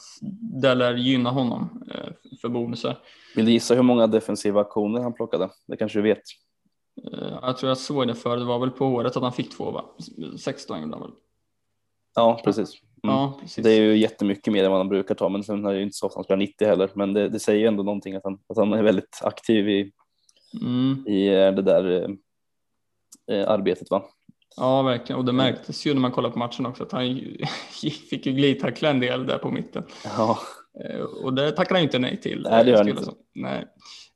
[0.62, 2.98] det lär gynna honom eh, för bonusar.
[3.36, 5.50] vill du gissa hur många defensiva aktioner han plockade?
[5.68, 6.22] Det kanske du vet?
[7.14, 9.52] Eh, Jag tror jag såg det för det var väl på året att han fick
[9.58, 9.86] två va?
[10.38, 11.12] 16 gjorde han väl?
[12.16, 12.74] Ja, precis.
[13.04, 13.16] Mm.
[13.16, 13.64] Ja, precis.
[13.64, 15.84] Det är ju jättemycket mer än vad han brukar ta, men sen är det ju
[15.84, 16.90] inte så ofta han spelar 90 heller.
[16.94, 19.92] Men det, det säger ju ändå någonting att han, att han är väldigt aktiv i,
[20.62, 21.08] Mm.
[21.08, 22.16] i eh, det där
[23.32, 23.90] eh, arbetet.
[23.92, 24.04] Va?
[24.60, 25.20] Ja, verkligen.
[25.20, 27.22] Och det märktes ju när man kollade på matchen också att han
[28.10, 29.84] fick ju glidtackla en del där på mitten.
[30.04, 30.40] Ja,
[30.86, 32.48] Eh, Och det tackar han ju inte nej till.
[32.50, 33.14] Nej, det gör han Skulason.
[33.36, 33.66] Nej.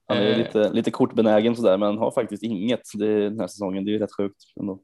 [0.07, 3.47] han är Eh, lite, lite kortbenägen sådär, men han har faktiskt inget det, den här
[3.47, 3.85] säsongen.
[3.85, 4.43] Det är ju rätt sjukt.
[4.59, 4.79] Ändå.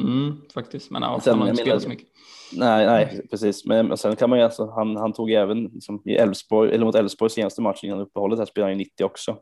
[0.00, 2.08] Mm, faktiskt, men ja, Sen, han har inte spelat så mycket.
[2.52, 3.64] Nej, nej, precis.
[3.64, 6.94] Men sen kan man ju alltså, han, han tog även liksom, i Elfsborg, eller mot
[6.94, 9.36] Elfsborg senaste matchen innan uppehållet, här spelade han ju 90 också.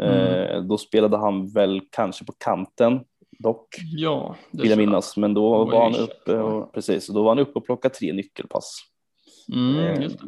[0.00, 3.00] Eh, då spelade han väl kanske på kanten
[3.42, 5.16] dock, Ja, det vill jag minnas.
[5.16, 7.94] Men då var var, han uppe och, precis, och då var han uppe och plockade
[7.94, 8.80] tre nyckelpass.
[9.52, 10.26] Mm, Eh, just det.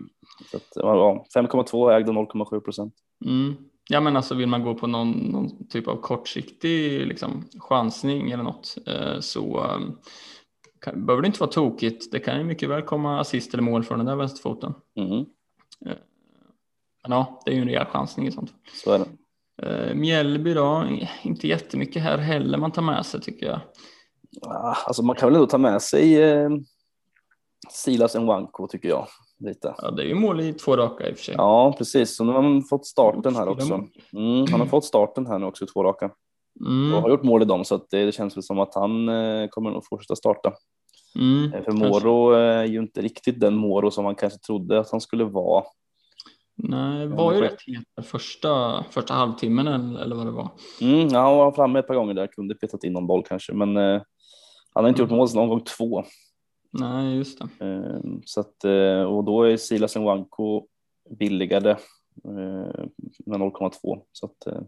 [0.51, 2.95] Så ja, 5,2 ägde 0,7 procent.
[3.25, 3.55] Mm.
[3.91, 8.45] Ja, men alltså vill man gå på någon, någon typ av kortsiktig liksom, chansning eller
[8.45, 9.81] något eh, så eh,
[10.81, 12.13] kan, behöver det inte vara tokigt.
[12.13, 14.75] Det kan ju mycket väl komma assist eller mål från den där vänsterfoten.
[14.97, 15.25] Mm,
[17.03, 19.07] Men ja, det är ju en rejäl chansning i sånt så är det.
[19.67, 20.85] Eh, Mjällby då,
[21.23, 23.61] inte jättemycket här heller man tar med sig tycker jag.
[24.47, 26.51] Ah, Alltså man kan väl ändå ta med sig eh,
[27.71, 29.07] Silas Nwanko tycker jag.
[29.45, 29.75] Lite.
[29.79, 31.35] Ja, det är ju mål i två raka i och för sig.
[31.39, 32.17] Ja, precis.
[32.17, 33.75] Så nu har han fått starten här också.
[34.13, 36.11] Mm, han har fått starten här nu också, två raka.
[36.67, 38.75] Mm, Och har gjort mål i dem, så att det, det känns väl som att
[38.75, 40.53] han eh, kommer nog fortsätta starta.
[41.19, 41.89] mm, Eh, För kanske.
[41.89, 45.25] Moro eh, är ju inte riktigt den Moro som man kanske trodde att han skulle
[45.25, 45.65] vara.
[46.55, 50.51] Nej, var ju rätt het första, första halvtimmen eller, vad det var.
[50.81, 53.53] Mm, ja, han var framme ett par gånger där, kunde petat in någon boll kanske,
[53.53, 54.03] men eh,
[54.75, 56.05] han har inte gjort mål sedan omgång två.
[56.71, 57.67] Nej, just det.
[57.67, 60.67] Eh, så att, eh, och då är Silas Nwanko
[61.19, 61.71] billigare
[62.25, 62.85] eh,
[63.27, 64.03] med 0,2.
[64.13, 64.63] Så att, eh,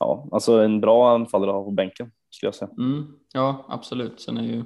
[0.00, 2.70] ja, alltså en bra anfallare att ha på bänken skulle jag säga.
[2.78, 4.20] Mm, ja, absolut.
[4.20, 4.64] Sen är ju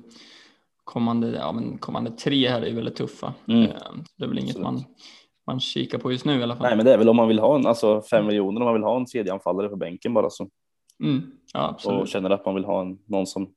[0.85, 3.35] kommande, ja, men kommande tre här är ju väldigt tuffa.
[3.49, 3.63] Mm.
[3.63, 3.77] Eh,
[4.17, 4.85] Det är väl inget man,
[5.51, 6.67] man kikar på just nu i alla fall.
[6.67, 8.75] Nej, men det är väl om man vill ha en, alltså fem miljoner om man
[8.75, 10.49] vill ha en tredje anfallare på bänken bara så.
[11.03, 13.51] Mm, ja, Och känner att man vill ha en, någon som,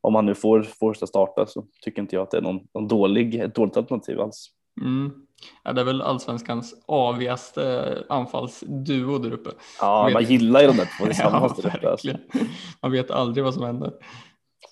[0.00, 2.88] om man nu får, får starta så tycker inte jag att det är någon, någon
[2.88, 4.50] dålig, ett dåligt alternativ alls.
[4.80, 5.12] Mm.
[5.64, 9.50] Ja, det är väl allsvenskans avigaste anfallsduo där uppe.
[9.80, 11.56] Ja, Vet- man gillar ju de där två Ja, tillsammans.
[11.56, 12.08] där uppe, alltså.
[12.82, 13.92] Man vet aldrig vad som händer.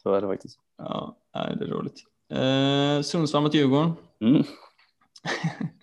[0.03, 0.59] Så är det faktiskt.
[0.79, 2.03] Ja, det är roligt.
[2.33, 3.93] Eh, Sundsvall mot Djurgården.
[4.21, 4.43] Mm.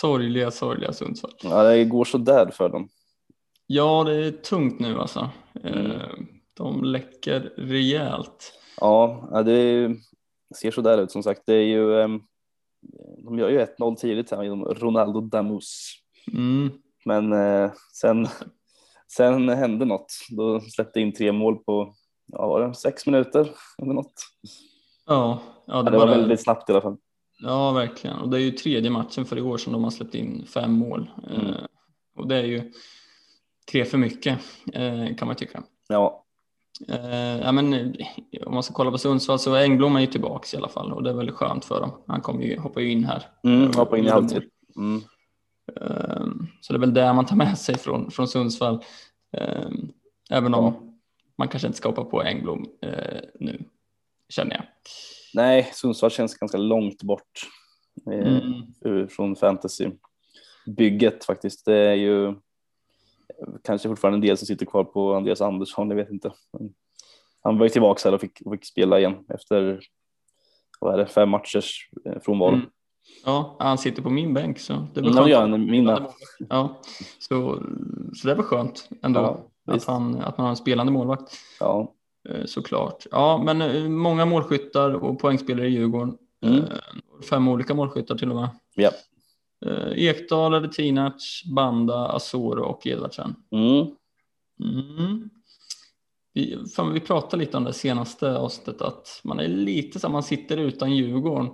[0.00, 1.32] Sorgliga, sorgliga Sundsvall.
[1.42, 2.88] Ja, det går så där för dem.
[3.66, 5.30] Ja, det är tungt nu alltså.
[5.64, 6.26] Eh, Mm.
[6.54, 8.52] De läcker rejält.
[8.80, 9.90] Ja, det
[10.56, 11.42] ser så där ut som sagt.
[11.46, 12.20] Det är ju, ehm,
[13.24, 15.92] de gör ju 1-0 tidigt här genom Ronaldo Damus.
[16.32, 16.70] Mm.
[17.04, 18.28] Men eh, sen,
[19.16, 20.12] sen hände något.
[20.30, 21.94] Då släppte in tre mål på,
[22.26, 23.50] ja, var det sex minuter
[23.82, 24.14] eller något.
[25.06, 26.96] Ja, ja, Ja, det, det var bara, väldigt snabbt i alla fall.
[27.42, 28.18] Ja, verkligen.
[28.18, 30.72] Och det är ju tredje matchen för i år som de har släppt in fem
[30.72, 31.10] mål.
[31.30, 31.46] Mm.
[31.46, 31.64] Eh,
[32.16, 32.72] och det är ju
[33.70, 34.38] tre för mycket
[34.72, 35.62] eh, kan man tycka.
[35.88, 36.22] Ja,
[36.88, 37.94] Eh, ja, men,
[38.46, 40.92] om man ska kolla på Sundsvall så är Engblom är ju tillbaks i alla fall
[40.92, 41.90] och det är väldigt skönt för dem.
[42.06, 43.26] Han kommer ju, hoppar ju in här.
[43.44, 44.42] mm, hoppa in i halvtid.
[44.76, 45.00] Mm.
[46.60, 48.84] Så det är väl det man tar med sig från, från Sundsvall.
[50.30, 50.98] Även om
[51.38, 52.66] man kanske inte ska hoppa på Engblom
[53.40, 53.64] nu,
[54.28, 54.64] känner jag.
[55.34, 57.48] Nej, Sundsvall känns ganska långt bort
[58.12, 58.36] eh,
[58.84, 59.08] Mm.
[59.08, 61.64] från fantasybygget faktiskt.
[61.64, 62.34] Det är ju
[63.64, 66.32] kanske fortfarande en del som sitter kvar på Andreas Andersson, jag vet inte.
[66.52, 66.74] Men
[67.42, 69.80] han var ju tillbaka här och fick, fick spela igen efter
[70.80, 72.54] vad är det, fem matchers eh, frånvaro.
[72.54, 72.66] Mm.
[73.24, 75.50] Ja, han sitter på min bänk så det väl Mm, skönt.
[75.50, 76.06] han, mina.
[76.48, 76.80] Ja,
[77.18, 77.62] så,
[78.14, 79.20] så det väl skönt ändå
[79.64, 81.32] Ja, att, han, att man har en spelande målvakt.
[81.60, 81.94] Ja,
[82.44, 83.06] Såklart.
[83.10, 86.18] Ja, men eh, många målskyttar och poängspelare i Djurgården.
[86.44, 86.58] Mm.
[86.58, 86.66] Eh,
[87.30, 88.48] Fem olika målskyttar till och med.
[88.74, 88.90] ja.
[89.66, 93.34] Eh, Ekdal, Radetinac, Banda, Asoro och Edvardsen.
[93.50, 93.86] Mm.
[94.60, 95.30] Mm.
[96.32, 100.22] Vi, fan, vi pratade lite om det senaste avsnittet att man är lite så man
[100.22, 101.50] sitter utan Djurgården.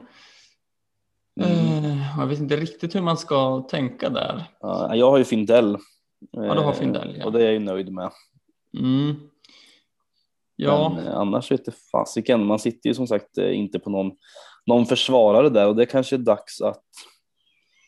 [1.40, 1.84] Mm.
[1.84, 4.44] Eh, jag vet inte riktigt hur man ska tänka där.
[4.60, 5.78] Ja, jag har ju Findell.
[6.30, 7.24] Ja, du har eh, Findell, ja.
[7.26, 8.10] Och det är jag ju nöjd med.
[8.78, 9.14] Mm.
[10.60, 12.46] Ja, Men eh, annars vet det fasiken.
[12.46, 14.12] Man sitter ju som sagt eh, inte på någon,
[14.66, 16.84] någon försvarare där och det kanske är dags att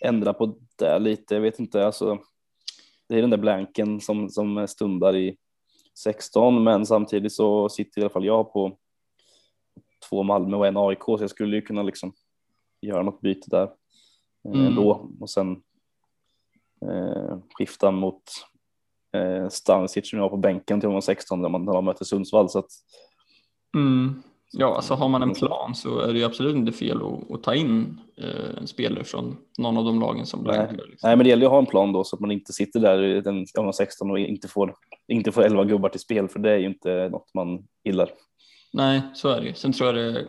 [0.04, 1.34] ändra på det lite.
[1.34, 2.18] Jag vet inte, alltså.
[3.08, 5.36] Det är den där blanken som, som stundar i
[5.98, 8.78] 16, men samtidigt så sitter i alla fall jag på
[10.08, 12.12] två Malmö och en AIK, så jag skulle ju kunna liksom
[12.80, 13.70] göra något byte där eh,
[14.44, 14.66] Mm.
[14.66, 15.62] ändå och sen
[16.86, 18.22] eh, skifta mot
[19.12, 22.48] eh, Stanisic som jag på bänken till omgång 16 när man, när man möter Sundsvall.
[22.48, 22.68] Så att,
[23.76, 24.22] mm.
[24.52, 27.42] ja, alltså har man en plan så är det ju absolut inte fel att, att
[27.42, 30.86] ta in eh, en spelare från någon av de lagen som nej, blankar.
[30.86, 31.08] Liksom.
[31.08, 32.80] nej, men det gäller ju att ha en plan då så att man inte sitter
[32.80, 34.74] där den omgång 16 och inte får,
[35.08, 38.10] inte får 11 gubbar till spel, för det är ju inte något man gillar.
[38.72, 39.54] Nej, så är det ju.
[39.54, 40.26] Sen tror jag det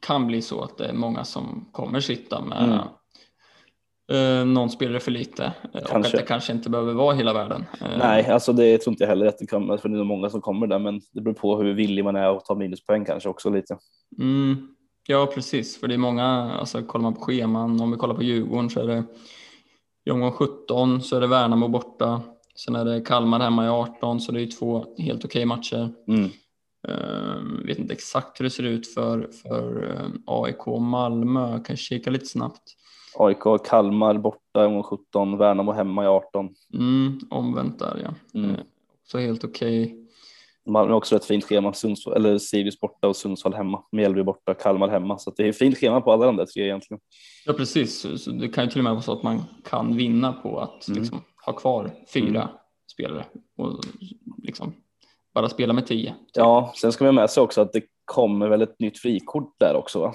[0.00, 2.84] kan bli så att det är många som kommer sitta med eh,
[4.46, 6.16] någon spelare för lite eh, och att Kanske.
[6.16, 7.64] det kanske inte behöver vara hela världen.
[7.80, 10.06] Eh, Nej, alltså det tror inte jag heller att det kommer, för det är nog
[10.06, 13.04] många som kommer där, men det beror på hur villig man är att ta minuspoäng
[13.04, 13.78] kanske också lite.
[14.18, 14.68] Mm,
[15.06, 15.80] ja, precis.
[15.80, 18.80] För det är många, alltså kollar man på scheman, om vi kollar på Djurgården så
[18.80, 19.04] är det
[20.06, 22.22] i omgång 17 så är det Värnamo borta.
[22.56, 25.90] Sen är det Kalmar hemma i 18 så det är ju två helt okej matcher.
[26.08, 26.30] Mm.
[26.88, 31.50] Uh, vet inte exakt hur det ser ut för, för eh, AIK och Malmö.
[31.50, 32.62] Jag kan kika lite snabbt.
[33.18, 36.48] AIK, Kalmar borta i omgång 17, Värnamo hemma i 18.
[36.74, 38.38] Mm, omvänt där ja.
[38.40, 38.50] Mm.
[38.50, 38.60] Eh,
[39.02, 40.02] också helt okej.
[40.68, 44.54] Malmö har också ett fint schema, Sundsvall, eller Sirius borta och Sundsvall hemma, Mjällby borta,
[44.54, 45.18] Kalmar hemma.
[45.18, 47.00] Så det är fint schema på alla de där tre egentligen.
[47.46, 49.96] Ja precis, Så- så det kan ju till och med vara så att man kan
[49.96, 51.00] vinna på att Mm.
[51.00, 52.48] liksom, ha kvar fyra
[52.92, 53.24] spelare
[53.58, 53.80] och
[54.42, 54.72] liksom
[55.34, 56.10] bara spela med tio.
[56.10, 56.18] typ.
[56.34, 59.54] Ja, sen ska man ha med sig också att det kommer väl ett nytt frikort
[59.60, 60.14] där också va?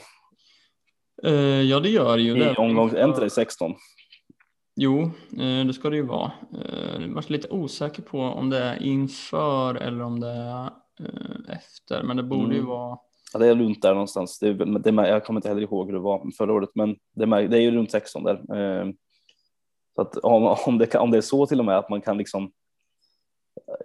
[1.24, 2.56] Eh, ja det gör ju I det.
[2.56, 3.74] omgång, är inte det 16?
[4.76, 5.02] Jo,
[5.40, 6.32] eh, det ska det ju vara.
[6.54, 10.64] Eh, Jag var lite osäker på om det är inför eller om det är
[11.00, 12.70] eh, efter, men det borde ju Mm.
[12.70, 12.98] vara
[13.34, 14.40] Ja, det är runt där någonstans.
[14.40, 16.96] Det, är- det, är- jag kommer inte heller ihåg hur det var förra året, men
[17.16, 18.56] det är, det är ju runt 16 där.
[18.58, 18.88] Eh,
[19.96, 22.18] Så att om, om, det, om det är så till och med att man kan
[22.18, 22.52] liksom.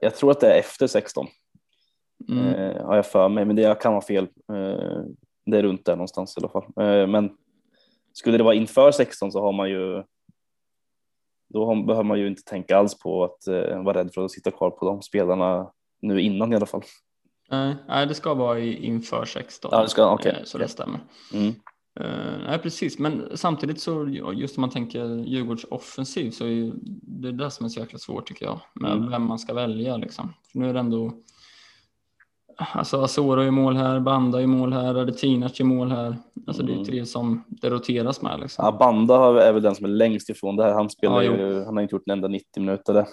[0.01, 1.27] Jag tror att det är efter 16
[2.29, 4.29] mm, eh, har jag för mig, men det jag kan ha fel.
[5.47, 6.63] Det är runt där någonstans i alla fall.
[6.63, 7.31] Eh, men
[8.13, 10.03] skulle det vara inför 16 så har man ju.
[11.49, 14.31] Då har, behöver man ju inte tänka alls på att eh, vara rädd för att
[14.31, 15.71] sitta kvar på de spelarna
[16.03, 16.83] nu innan i alla fall.
[17.89, 19.69] nej, det ska vara inför 16.
[19.75, 20.37] Ja, det ska- okej.
[20.39, 21.01] Eh, Så det stämmer.
[21.35, 21.53] Mm.
[22.47, 27.33] Nej, precis, men samtidigt så just om man tänker Djurgårds offensiv så är det är
[27.33, 29.11] det som är så jäkla svårt tycker jag med Mm.
[29.11, 30.33] vem man ska välja liksom.
[30.53, 31.13] För nu är det ändå
[32.59, 36.17] Alltså Asoro är mål här, Banda är i mål här, Radetinac är mål här.
[36.47, 36.85] Alltså det är Mm.
[36.85, 38.65] tre som det roteras med liksom.
[38.65, 40.73] Ja, Banda är väl den som är längst ifrån det här.
[40.75, 43.07] Han spelar Ja, ju, han har inte gjort en enda 90 minuter där.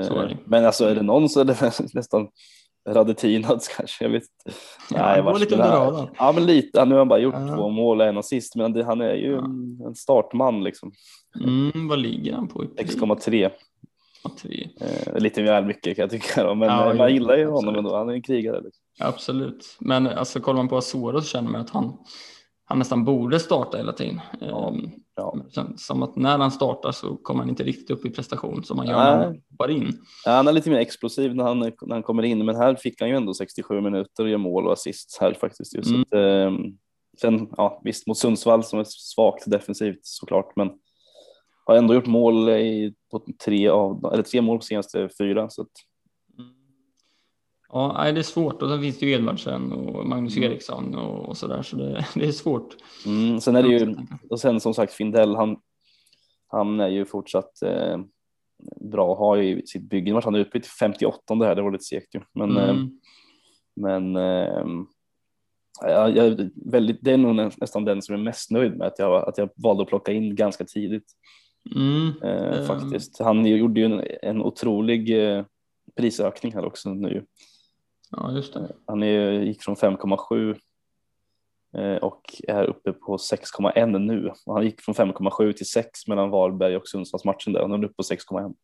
[0.00, 0.30] Eh.
[0.44, 2.28] Men alltså är det någon så är det nästan
[2.88, 4.04] Radetinac kanske.
[4.04, 4.58] Jag vet inte.
[4.90, 5.78] Ja, går vars- lite under nej.
[5.78, 6.08] radarn.
[6.18, 6.84] Ja, men lite.
[6.84, 7.56] Nu har han bara gjort Ja.
[7.56, 9.44] två mål och en assist, men det, han är ju Ja.
[9.86, 10.92] en, startman liksom.
[11.44, 12.64] Mm, vad ligger han på?
[12.64, 12.96] i pris?
[12.96, 13.50] 6,3.
[14.80, 16.54] Eh, lite väl mycket kan jag tycka.
[16.54, 17.78] Men Ja, man gillar ju honom absolut.
[17.78, 17.96] ändå.
[17.96, 18.60] Han är en krigare.
[18.60, 18.82] Liksom.
[19.00, 21.98] Absolut, men alltså kollar man på Asoro så känner man att han,
[22.64, 24.20] han nästan borde starta hela tiden.
[24.40, 25.36] Ja, Ehm, ja.
[25.76, 28.86] Som att när han startar så kommer han inte riktigt upp i prestation som han
[28.86, 29.42] gör när han Nej.
[29.50, 29.92] hoppar in.
[30.24, 33.00] Ja, han är lite mer explosiv när han, när han kommer in, men här fick
[33.00, 35.74] han ju ändå 67 minuter och gör mål och assist här faktiskt.
[35.74, 35.90] Just.
[35.90, 36.00] Mm.
[36.00, 36.58] Att, eh,
[37.20, 40.70] sen, ja, visst mot Sundsvall som är svagt defensivt såklart, men
[41.66, 45.50] har ändå gjort mål i, på tre, av, eller tre mål på senaste fyra.
[45.50, 45.68] Så att,
[47.68, 50.50] Ja, det är svårt och sen finns det ju Edvardsen och Magnus Mm.
[50.50, 52.76] Eriksson och, och sådär så det, det är svårt.
[53.06, 53.96] mm, sen är det ju,
[54.30, 55.56] och sen som sagt Findell, han,
[56.48, 57.98] han är ju fortsatt eh,
[58.80, 61.70] bra, har ju sitt bygge, vart han är uppe i 58 det här, det var
[61.72, 62.20] lite segt ju.
[62.34, 63.00] Men, eh, Mm.
[63.80, 64.64] Men eh,
[65.82, 68.98] jag, jag, väldigt, det är nog nä- nästan den som är mest nöjd med att
[68.98, 71.04] jag, att jag valde att plocka in ganska tidigt.
[71.74, 72.12] Mm.
[72.22, 72.66] Eh, Ehm.
[72.66, 73.18] faktiskt.
[73.18, 75.44] Han gjorde ju en, en otrolig eh,
[75.96, 77.26] prisökning här också nu.
[78.10, 78.72] Ja, just det.
[78.86, 80.56] Han är, gick från 5,7
[81.76, 84.32] eh, och är uppe på 6,1 nu.
[84.46, 87.94] Han gick från 5,7 till 6 mellan Varberg och Sundsvallsmatchen där nu är han uppe
[87.94, 88.54] på 6,1.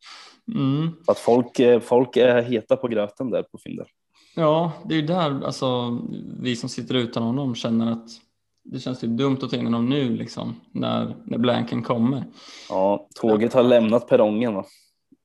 [0.55, 0.89] Mm.
[1.05, 3.87] Så att folk, eh, folk är heta på gröten där på Findel.
[4.35, 5.99] Ja, det är ju där alltså,
[6.41, 8.09] vi som sitter utan honom känner att
[8.63, 12.25] det känns typ dumt att ta in honom nu liksom när, när blanken kommer.
[12.69, 14.65] Ja, tåget har lämnat perrongen va?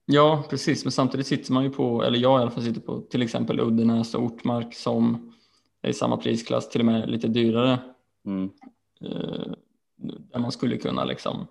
[0.07, 3.01] Ja, precis, men samtidigt sitter man ju på, eller jag i alla fall sitter på
[3.01, 5.33] till exempel Uddenäs och Ortmark som
[5.83, 7.79] är i samma prisklass, till och med lite dyrare.
[8.27, 8.51] Mm.
[9.01, 9.53] Eh,
[10.33, 11.46] där man skulle kunna liksom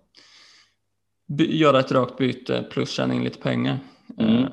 [1.38, 3.80] göra ett rakt byte plus tjäna in lite pengar.
[4.18, 4.36] Mm.
[4.36, 4.50] Eh,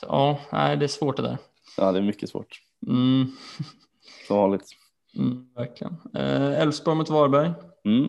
[0.00, 1.38] så, ja, nej, det är svårt det där.
[1.76, 2.62] Ja, det är mycket svårt.
[2.86, 3.26] Mm,
[4.26, 4.70] Som vanligt.
[5.16, 5.96] Mm, verkligen.
[6.14, 7.52] Eh, Elfsborg mot Varberg.
[7.84, 8.08] Mm.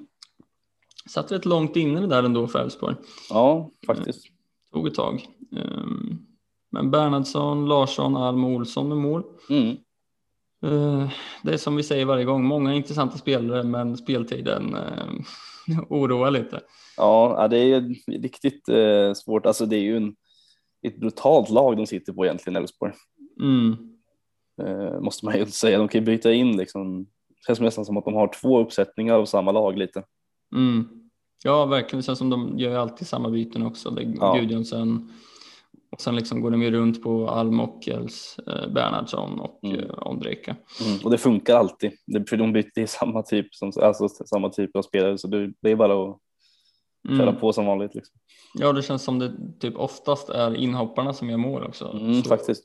[1.09, 2.95] Satt rätt långt inne det där ändå för Elfsborg.
[3.29, 4.25] Ja, faktiskt.
[4.73, 5.25] Tog ett tag.
[5.57, 5.83] Eh,
[6.71, 9.23] men Bernhardsson, Larsson, Alm och Olsson med mål.
[9.49, 9.69] Mm.
[10.65, 11.09] Eh,
[11.43, 16.61] Det är som vi säger varje gång, många intressanta spelare men speltiden eh, oroar lite.
[16.97, 19.45] Ja, det är riktigt eh, svårt.
[19.45, 20.15] Alltså det är ju en,
[20.87, 22.93] ett brutalt lag de sitter på egentligen, Elfsborg.
[23.41, 23.88] Mm.
[24.59, 25.77] Eh, måste man ju säga.
[25.77, 27.03] De kan ju byta in liksom.
[27.03, 30.03] Det känns nästan som att de har två uppsättningar av samma lag lite.
[30.55, 30.87] Mm.
[31.43, 31.99] Ja, verkligen.
[31.99, 33.89] Det känns som de gör alltid samma byten också.
[33.89, 34.33] Det är Ja.
[34.35, 35.11] Gudjonsen.
[35.91, 39.79] Och sen liksom går de ju runt på Alm Ockels, eh, Bernhardsson och Mm.
[39.79, 40.55] eh, Ondrejka.
[40.85, 40.99] Mm.
[41.03, 41.91] Och det funkar alltid.
[42.07, 45.51] Det, för de byter i samma typ, som, alltså samma typ av spelare så det,
[45.61, 46.17] det är bara att
[47.17, 47.35] köra Mm.
[47.39, 47.95] på som vanligt.
[47.95, 48.15] Liksom.
[48.53, 51.91] Ja, det känns som det typ oftast är inhopparna som gör mål också.
[52.01, 52.63] Mm, faktiskt.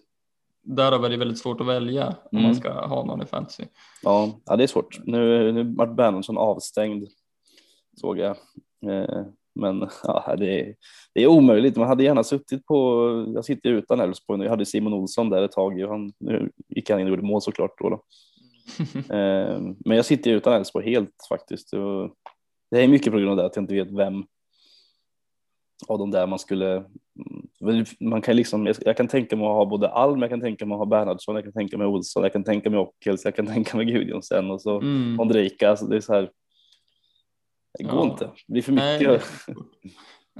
[0.64, 2.42] Därav är det väldigt svårt att välja om Mm.
[2.42, 3.64] man ska ha någon i fantasy.
[4.02, 4.98] Ja, ja, det är svårt.
[5.04, 7.08] Nu, nu vart Bernhardsson avstängd
[8.00, 8.36] såg jag.
[8.86, 10.74] Eh, men ja, det, är,
[11.14, 11.76] det är omöjligt.
[11.76, 12.76] Man hade gärna suttit på,
[13.34, 15.80] jag sitter utan Elfsborg nu, jag hade Simon Olsson där ett tag.
[15.80, 17.90] Han, nu gick han in och gjorde mål såklart då.
[17.90, 18.02] då.
[19.14, 21.70] Eh, men jag sitter utan Elfsborg helt faktiskt.
[22.70, 24.24] Det är mycket på grund av det att jag inte vet vem
[25.88, 26.84] av de där man skulle.
[27.60, 30.66] mm, Man kan liksom, jag, kan tänka mig att ha både Alm, jag kan tänka
[30.66, 33.36] mig att ha Bernhardsson, jag kan tänka mig Olsson, jag kan tänka mig Ockels, jag
[33.36, 35.20] kan tänka mig Gudjonsen och så Mm.
[35.20, 35.70] Ondrejka.
[35.70, 36.30] Alltså det är så här.
[37.78, 38.04] Det går Ja.
[38.04, 38.24] inte.
[38.46, 39.22] Det blir för mycket.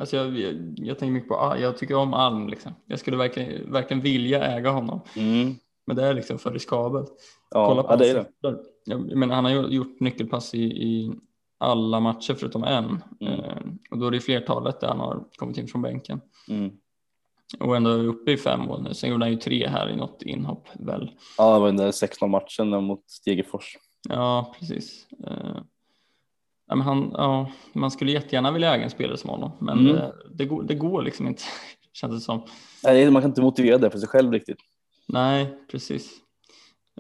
[0.01, 2.73] Alltså jag, jag, jag tänker mycket på, jag tycker om Alm liksom.
[2.87, 5.01] Jag skulle verkligen, verkligen vilja äga honom.
[5.17, 5.55] Mm.
[5.87, 7.13] Men det är liksom för riskabelt.
[7.51, 8.27] Ja, Kolla på ja, det är det.
[8.41, 11.13] Jag, jag menar, han har gjort nyckelpass i, i
[11.65, 13.03] alla matcher förutom en.
[13.21, 13.41] Mm.
[13.41, 13.57] Eh,
[13.91, 16.21] och då är det flertalet där han har kommit in från bänken.
[16.49, 16.71] Mm.
[17.59, 18.95] Och ändå uppe i fem mål nu.
[18.95, 21.11] Sen gjorde han ju tre här i något inhopp väl.
[21.39, 23.77] Ja, det var den där 16 matchen mot Degerfors.
[24.09, 25.07] Ja, precis.
[25.27, 25.57] Eh,
[26.67, 29.93] ja, men han, ja, man skulle jättegärna vilja äga en spelare som honom, men Mm.
[29.95, 31.43] det, det, går, det går liksom inte,
[31.93, 32.43] känns det som.
[32.85, 34.59] Nej, man kan inte motivera det för sig själv riktigt.
[35.09, 36.11] Nej, precis.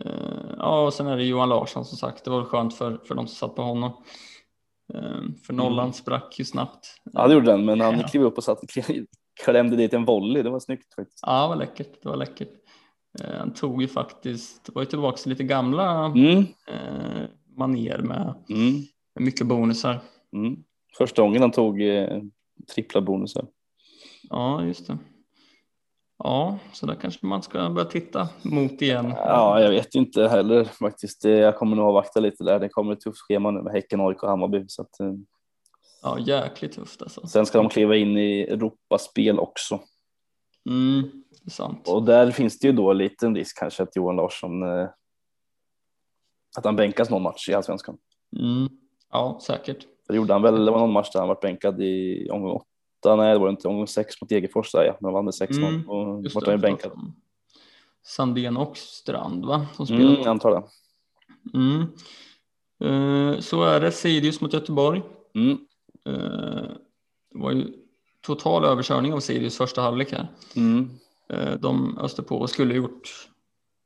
[0.00, 2.24] Eh, ja, och sen är det Johan Larsson som sagt.
[2.24, 3.92] Det var väl skönt för, för de som satt på honom.
[4.94, 6.86] Eh, för nollan sprack ju snabbt.
[7.12, 8.06] Ja, det gjorde den, men han Ja.
[8.08, 8.58] klev upp och satt,
[9.44, 10.42] klämde dit en volley.
[10.42, 11.18] Det var snyggt faktiskt.
[11.26, 12.02] Ja, det var läckert.
[12.02, 12.50] Det var läckert.
[13.22, 16.38] Eh, han tog ju faktiskt, var ju tillbaka till lite gamla Mm.
[16.68, 18.72] eh, maner med, Mm.
[19.14, 20.00] med mycket bonusar.
[20.36, 20.56] Mm.
[20.98, 22.20] Första gången han tog eh,
[22.74, 23.46] trippla bonusar.
[24.30, 24.98] Ja, just det.
[26.18, 29.12] Ja, så där kanske man ska börja titta mot igen.
[29.16, 31.24] Ja, jag vet inte heller faktiskt.
[31.24, 32.58] Jag kommer nog avvakta lite där.
[32.58, 34.64] Det kommer ett tufft schema nu med Häcken, AIK och Hammarby.
[34.68, 35.12] Så att, eh,
[36.02, 37.26] Ja, jäkligt tufft alltså.
[37.26, 39.80] sen ska de kliva in i Europaspel också.
[40.70, 41.88] Mm, det är sant.
[41.88, 42.90] Och där finns det ju då
[43.22, 44.88] en risk kanske att Johan Larsson eh,
[46.58, 47.98] att han bänkas någon match i allsvenskan.
[48.40, 48.68] Mm,
[49.12, 49.86] ja, säkert.
[50.08, 52.62] Det gjorde han väl, det var någon match där han var bänkad i omgång
[53.04, 55.66] nej det var inte, omgång sex mot Degerfors där ja, men han vann med 6-0
[55.68, 56.92] Mm, och vart ju bänkad.
[58.02, 59.66] Sandén och Strand va?
[59.76, 60.08] Som spelade.
[60.08, 60.62] Mm, jag antar det.
[61.58, 61.80] Mm.
[63.34, 63.92] Eh, så är det.
[63.92, 65.02] Sirius mot Göteborg.
[65.34, 65.58] Mm,
[66.06, 66.66] Eh,
[67.32, 67.72] det var ju
[68.26, 70.26] total överkörning av Sirius första halvlek här.
[70.56, 70.90] mm,
[71.28, 73.28] Eh, de öste på och skulle gjort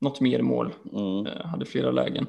[0.00, 0.74] något mer mål.
[0.92, 1.26] mm.
[1.44, 2.26] Hade flera lägen.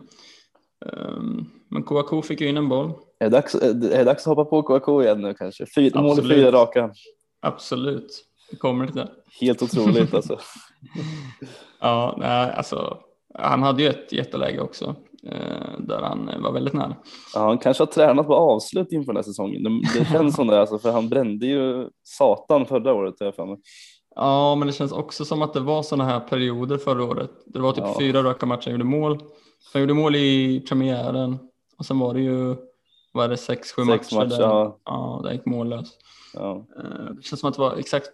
[0.85, 1.21] Eh,
[1.69, 2.91] men Kouakou fick ju in en boll.
[3.19, 5.65] Är, det dags, är det dags att hoppa på KK igen nu kanske?
[5.75, 6.37] Fyra mål i Absolut.
[6.37, 6.91] fyra raka.
[7.41, 8.25] Absolut.
[8.51, 9.09] Det kommer till det.
[9.41, 10.39] Helt otroligt alltså.
[11.81, 12.97] Ja, nej, alltså.
[13.33, 14.95] Han hade ju ett jätteläge också.
[15.27, 16.95] Eh, där han var väldigt nära.
[17.33, 19.63] Ja, han kanske har tränat på avslut inför den här säsongen.
[19.63, 23.15] Det, det känns som det alltså, för han brände ju satan förra året.
[23.19, 23.57] har Jag för mig.
[24.15, 27.31] Ja, men det känns också som att det var sådana här perioder förra året.
[27.45, 27.95] Det var typ Ja.
[27.99, 29.19] fyra raka matcher han gjorde mål.
[29.73, 31.37] Han gjorde mål i premiären
[31.77, 32.55] och sen var det ju,
[33.11, 34.77] vad är det, sex, sju Sex matcher, matcher, där, ja.
[34.85, 35.87] ja, där gick mållös.
[36.33, 36.65] Ja.
[36.77, 38.09] Eh, Det känns som att det var exakt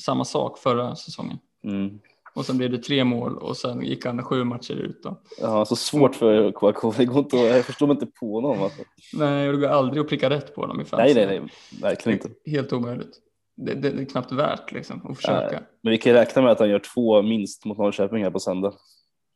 [0.00, 1.38] samma sak förra säsongen.
[1.64, 1.98] Mm.
[2.34, 5.02] Och sen blev det tre mål och sen gick han sju matcher ut.
[5.02, 5.16] Då.
[5.40, 6.92] Ja, så svårt för KK.
[6.96, 8.62] Det går inte jag förstår mig inte på honom.
[8.62, 8.82] Alltså.
[9.12, 11.14] Nej, och det går aldrig att pricka rätt på honom i Nej, fantasy.
[11.14, 11.50] nej, nej,
[11.82, 12.50] verkligen inte.
[12.50, 13.18] Helt omöjligt.
[13.56, 15.62] Det, det, det är knappt värt liksom, att försöka.
[15.82, 18.72] Men vi kan räkna med att han gör två minst mot Norrköping här på söndag.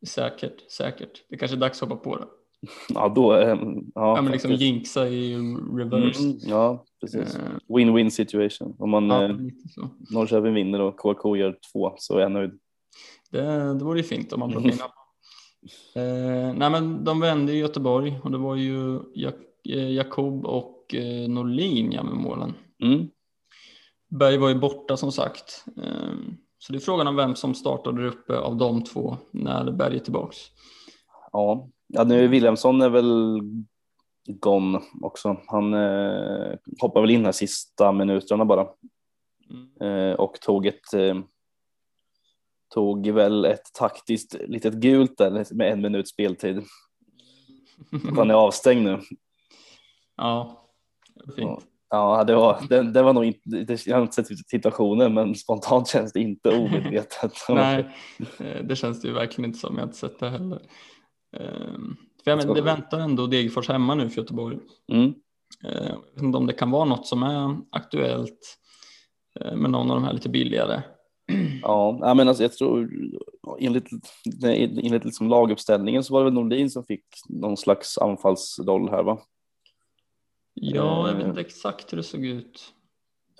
[0.05, 1.23] Säkert, säkert.
[1.29, 2.27] Det kanske är dags att hoppa på det.
[2.89, 5.35] Ja, då, eh, ja, Ja, men liksom jinxa i
[5.77, 6.23] reverse.
[6.23, 7.35] Mm, ja, precis.
[7.35, 8.75] Eh, Win-win situation.
[8.79, 9.35] Om man ja, eh.
[10.11, 12.59] Norrköping vinner och KK gör två så är jag nöjd.
[13.31, 14.79] Det, det vore ju fint om man plockar in
[15.95, 19.35] eh, Nej men de vände i Göteborg och det var ju Jak
[19.69, 22.53] eh, Jakob och eh, Norlin ja, med målen.
[22.83, 23.07] Mm.
[24.09, 25.65] Berg var ju borta som sagt.
[25.77, 26.13] Eh,
[26.67, 29.95] så det är frågan om vem som startar där uppe av de två när Berg
[29.95, 30.37] är tillbaks.
[31.31, 31.69] Ja.
[31.87, 33.41] ja, nu Wilhelmsson är väl
[34.27, 35.41] gone också.
[35.47, 38.67] Han eh, hoppar väl in här sista minuterna bara
[39.49, 39.81] Mm.
[39.81, 41.17] eh, och tog ett eh,
[42.73, 46.63] tog väl ett taktiskt litet gult där med en minut speltid.
[48.15, 48.99] Han är avstängd nu.
[50.15, 50.63] Ja,
[51.35, 51.37] fint.
[51.37, 51.61] Ja,
[52.27, 55.87] det var, det, det var nog inte, det, jag har inte sett situationen, men spontant
[55.93, 57.33] känns det inte omedvetet.
[57.49, 57.89] Nej,
[58.39, 59.75] eh, det känns det ju verkligen inte som.
[59.75, 60.61] Jag har inte sett det heller.
[61.37, 64.57] Ehm, För jag menar, det väntar ändå Degerfors hemma nu för Göteborg.
[64.91, 65.13] Mm.
[65.65, 68.57] Eh, Jag vet inte om det kan vara något som är aktuellt
[69.39, 70.81] eh, med någon av de här lite billigare.
[71.61, 72.89] Ja, men alltså, jag tror
[73.59, 73.89] enligt,
[74.43, 79.19] enligt liksom laguppställningen så var det väl Nordin som fick någon slags anfallsroll här va?
[80.61, 81.29] Ja, jag vet Eh.
[81.29, 82.73] inte exakt hur det såg ut.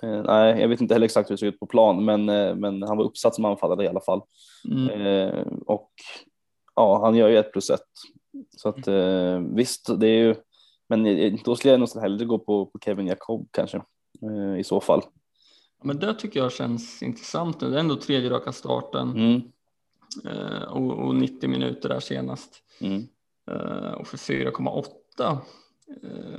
[0.02, 2.54] Eh, nej, jag vet inte heller exakt hur det såg ut på plan, men, eh,
[2.54, 4.22] men han var uppsatt som anfallare i alla fall.
[4.70, 5.48] Mm.
[5.66, 5.90] Och
[6.74, 7.80] ja, han gör ju ett plus ett.
[8.56, 10.34] Så att eh, visst, det är ju,
[10.88, 11.04] men
[11.44, 13.82] då skulle jag nästan hellre gå på, på Kevin Jacob kanske
[14.58, 15.02] i så fall.
[15.82, 17.70] Men det tycker jag känns intressant nu.
[17.70, 19.42] Det är ändå tredje raka starten Mm,
[20.68, 22.62] och, och 90 minuter där senast.
[22.80, 23.02] mm,
[23.98, 24.86] Och för 4,8
[25.20, 25.38] eh,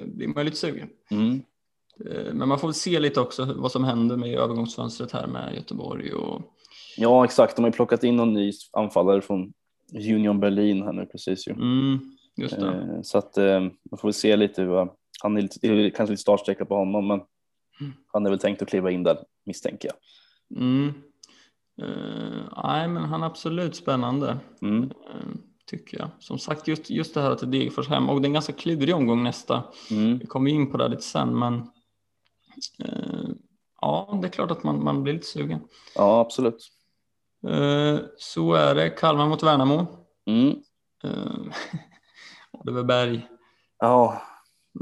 [0.05, 0.89] blir man lite sugen.
[1.11, 1.41] mm.
[2.05, 5.55] Eh, Men man får väl se lite också vad som händer med övergångsfönstret här med
[5.55, 6.41] Göteborg och
[6.97, 7.55] Ja, exakt.
[7.55, 9.53] De har ju plockat in någon ny anfallare från
[9.93, 11.51] Union Berlin här nu precis ju.
[11.51, 11.99] mm,
[12.37, 12.67] just det.
[12.67, 14.89] Eh, så att eh, man får väl se lite hur
[15.23, 17.21] han är lite, är kanske lite startsträcka på honom, men
[17.81, 17.93] Mm.
[18.07, 19.97] han är väl tänkt att kliva in där misstänker jag.
[20.61, 20.87] Mm.
[21.81, 24.37] Eh, nej, men han är absolut spännande.
[24.61, 24.83] Mm.
[24.83, 25.27] eh,
[25.69, 26.09] Tycker jag.
[26.19, 28.33] Som sagt, just, just det här att det är Degerfors hemma och det är en
[28.33, 29.63] ganska klurig omgång nästa.
[29.91, 30.17] Mm.
[30.17, 31.55] Vi kommer in på det lite sen, men
[32.85, 33.29] eh,
[33.81, 35.59] ja, det är klart att man, man blir lite sugen.
[35.95, 36.69] Ja, absolut.
[37.47, 38.89] Eh, så är det.
[38.89, 39.87] Kalmar mot Värnamo.
[40.25, 40.49] Mm.
[41.03, 41.53] Eh,
[42.51, 43.27] Oliver Berg.
[43.79, 44.21] Ja,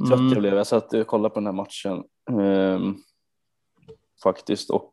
[0.07, 0.31] trött Mm.
[0.31, 0.53] jag blev.
[0.53, 2.95] Jag satt och kollade på den här matchen ehm,
[4.23, 4.89] faktiskt och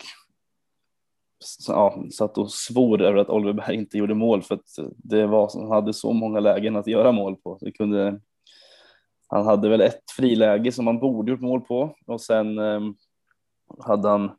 [1.68, 5.50] ja, satt och svor över att Oliver Berg inte gjorde mål för att det var,
[5.54, 7.58] han hade så många lägen att göra mål på.
[7.60, 8.20] Det kunde,
[9.28, 12.80] han hade väl ett friläge som han borde gjort mål på och sen eh,
[13.78, 14.30] hade han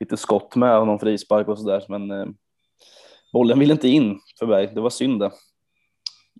[0.00, 2.26] lite skott med och någon frispark och sådär men eh,
[3.32, 4.66] bollen ville inte in för Berg.
[4.74, 5.30] Det var synd det.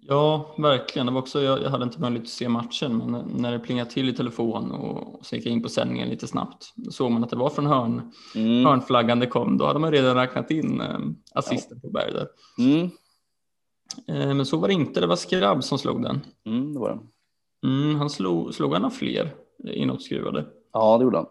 [0.09, 1.07] Ja, verkligen.
[1.07, 3.90] Det var också, jag, jag hade inte möjlighet att se matchen, men när det plingade
[3.90, 7.11] till i telefon och, och så gick jag in på sändningen lite snabbt, då såg
[7.12, 8.64] man att det var från hörn, Mm.
[8.66, 9.59] hörnflaggan det kom.
[9.59, 10.98] Då hade man redan räknat in eh,
[11.34, 12.28] assisten på Berg där.
[12.59, 12.90] Mm.
[14.09, 16.20] Eh, men så var det inte, det var Skrabb som slog den.
[16.46, 16.98] Mm, det var det.
[17.68, 19.34] Mm, han slog, slog han av fler
[19.64, 20.46] inåtskruvade.
[20.72, 21.26] Ja, det gjorde han.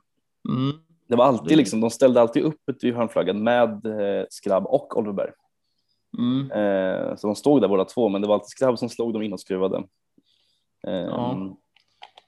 [0.49, 0.77] Mm,
[1.09, 5.13] Det var alltid liksom, de ställde alltid upp vid hörnflaggan med eh, Skrabb och Oliver
[5.13, 5.31] Berg.
[6.17, 9.13] Mm, Eh, så de stod där båda två, men det var alltid Skrabb som slog
[9.13, 9.83] dem inåtskruvade.
[10.87, 11.57] Eh, Ja.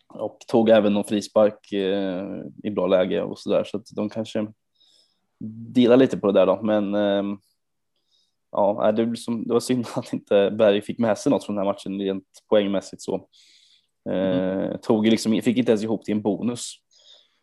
[0.09, 2.25] Och tog även någon frispark eh,
[2.63, 4.47] i bra läge och så där, så att de kanske
[5.73, 6.59] delar lite på det där då.
[6.63, 7.23] Men eh,
[8.51, 11.55] ja, det, var som, det var synd att inte Berg fick med sig något från
[11.55, 13.27] den här matchen rent poängmässigt så.
[14.09, 16.73] Eh, tog ju liksom, fick inte ens ihop till en bonus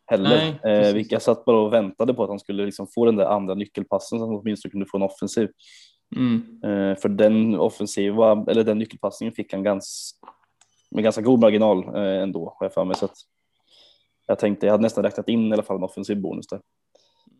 [0.06, 0.58] heller.
[0.64, 3.26] Nej, eh, vilka satt bara och väntade på att han skulle liksom få den där
[3.26, 5.48] andra nyckelpassen så att han åtminstone kunde få en offensiv.
[6.16, 6.60] Mm.
[6.64, 10.28] Eh, för den offensiva, eller den nyckelpassningen fick han ganska,
[10.90, 12.96] med ganska god marginal eh, ändå, har jag för mig.
[12.96, 13.16] Så att
[14.26, 16.60] jag tänkte, jag hade nästan räknat in i alla fall en offensiv bonus där.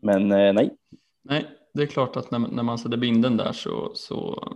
[0.02, 0.76] Men eh, nej,
[1.24, 4.48] Nej, det är klart att när, när man sätter binden där så, så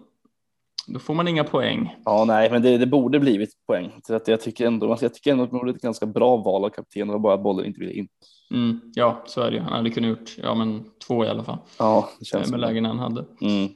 [0.87, 1.97] då får man inga poäng.
[2.05, 3.93] ja, nej, men det, det borde blivit poäng.
[4.07, 6.37] Så att jag tycker ändå, alltså jag tycker ändå att det var ett ganska bra
[6.37, 8.09] val av kapten och bara att bollen inte ville in.
[8.51, 9.63] Mm, ja, så är det ju.
[9.63, 12.85] Han hade kunnat gjort ja, men två i alla fall Ja, det känns med lägen
[12.85, 13.25] han hade.
[13.41, 13.69] Mm.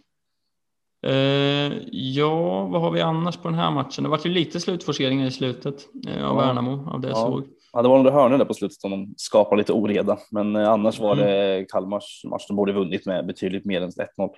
[1.03, 4.05] Eh, ja, vad har vi annars på den här matchen?
[4.05, 6.36] Det var ju lite slutforceringar i slutet eh, av.
[6.36, 7.26] Värnamo av det jag Ja.
[7.26, 7.44] såg.
[7.72, 10.68] Ja, det var några hörnor där på slutet som de skapar lite oreda, men eh,
[10.70, 11.26] annars var Mm.
[11.26, 14.30] det Kalmars match de borde vunnit med betydligt mer än 1-0.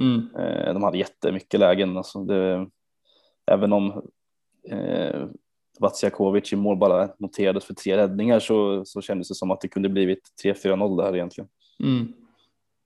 [0.00, 0.28] Mm,
[0.74, 1.96] de hade jättemycket lägen.
[1.96, 2.66] Alltså det,
[3.50, 4.02] även om
[4.70, 5.26] eh,
[5.80, 9.68] Vatsiakovic i mål bara noterades för tre räddningar så, så kändes det som att det
[9.68, 11.48] kunde blivit 3-4-0 där egentligen.
[11.84, 12.12] mm.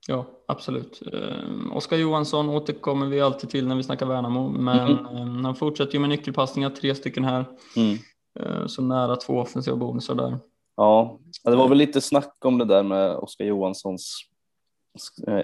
[0.09, 1.03] Ja, absolut.
[1.13, 5.37] Eh, Oskar Johansson återkommer vi alltid till när vi snackar Värnamo, men Mm.
[5.39, 7.45] eh, han fortsätter ju med nyckelpassningar, tre stycken här,
[7.77, 7.99] Mm.
[8.41, 10.39] eh, så nära två offensiva bonusar där.
[10.77, 14.21] Ja, ja, det var väl lite snack om det där med Oskar Johanssons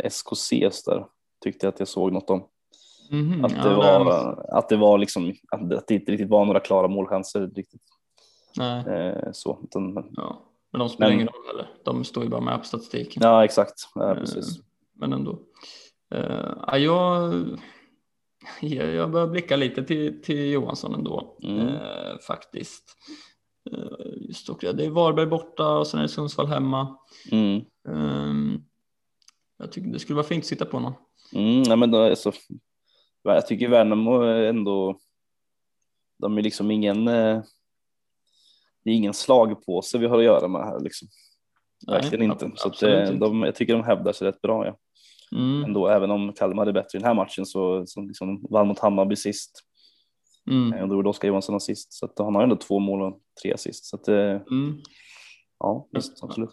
[0.04, 1.06] SKCs där.
[1.44, 2.44] Tyckte jag att jag såg något om.
[3.10, 6.44] Mhm, Att ja, det där- var, att det var liksom, att det, inte riktigt var
[6.44, 7.82] några klara målchanser riktigt.
[8.56, 10.42] Nej, så, utan, ja.
[10.72, 11.68] Men de spelar Men- ingen roll heller.
[11.84, 13.22] De står ju bara med på statistiken.
[13.22, 13.74] ja, exakt.
[13.94, 14.58] Ja, Eh, precis.
[14.96, 15.42] Men ändå.
[16.14, 17.34] Eh, ja, jag,
[18.94, 21.68] jag börjar blicka lite till, till Johansson ändå, Mm.
[21.68, 22.96] eh, faktiskt.
[24.28, 26.96] Just och, det är Varberg borta och sen är det Sundsvall hemma.
[27.32, 27.60] Mm.
[27.88, 28.62] Ehm,
[29.58, 30.92] jag tycker det skulle vara fint att sitta på honom.
[31.32, 32.32] Mm, ja, men då, alltså,
[33.22, 34.98] jag tycker Värnamo är ändå,
[36.18, 37.08] de är liksom ingen,
[38.88, 41.08] det är ingen slagpåse vi har att göra med här liksom.
[41.86, 42.50] Verkligen Nej, inte.
[42.60, 43.12] Så att, eh, inte.
[43.12, 44.66] de, jag tycker de hävdar sig rätt bra.
[44.66, 44.76] Ja.
[45.36, 48.68] Mm, Ändå, även om Kalmar är bättre i den här matchen så, så liksom, vann
[48.68, 49.50] mot Hammarby sist.
[50.50, 51.92] mm, Eh, Och då gjorde Oskar Johansson assist.
[51.92, 53.84] Så att han har ändå två mål och tre assist.
[53.84, 54.80] Så att, eh, mm.
[55.58, 56.50] ja, visst, absolut.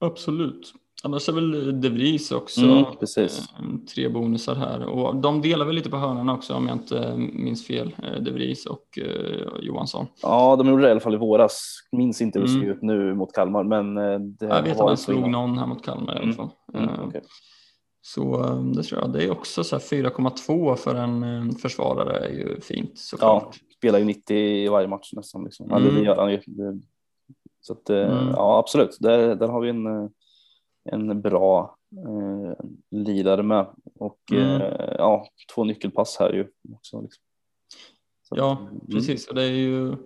[0.00, 0.72] Absolut.
[1.04, 3.38] Annars är väl De Vries också Mm, precis.
[3.58, 7.14] eh, tre bonusar här och de delar väl lite på hörnorna också om jag inte
[7.16, 7.96] minns fel.
[8.02, 10.06] eh, De Vries och eh, Johansson.
[10.22, 11.62] Ja, de gjorde det i alla fall i våras.
[11.92, 12.62] Minns inte hur det Mm.
[12.64, 15.30] ser ut nu mot Kalmar, men eh, det Jag vet att han slog innan.
[15.30, 16.50] någon här mot Kalmar i alla Mm, fall.
[16.74, 17.22] Mm, Eh, okej.
[18.02, 19.12] Så eh, det tror jag.
[19.12, 23.42] Det är också så här 4,2 för en eh, försvarare är ju fint såklart.
[23.60, 25.44] Ja, spelar ju 90 i varje match nästan.
[25.44, 25.70] Liksom.
[25.70, 26.16] Mm.
[27.62, 28.28] Så att, eh, Mm.
[28.28, 28.96] ja, absolut.
[29.00, 30.08] Där, där har vi en, eh,
[30.92, 33.66] en bra eh, lirare med.
[33.94, 34.60] Och Mm.
[34.62, 36.40] eh, ja, två nyckelpass här ju
[36.74, 37.00] också.
[37.00, 37.22] Liksom.
[38.28, 38.80] Så Ja, mm.
[38.86, 39.28] precis.
[39.28, 39.96] Och det är ju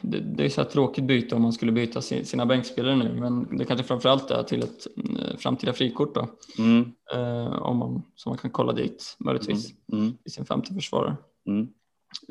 [0.00, 3.20] det, det är så här tråkigt byte om man skulle byta sin, sina bänkspelare nu,
[3.20, 4.86] men det kanske framförallt är till ett
[5.20, 6.28] eh, framtida frikort då,
[6.58, 11.16] Mm, eh, om man, så man kan kolla dit möjligtvis mm, i sin femte försvarare.
[11.48, 11.68] mm.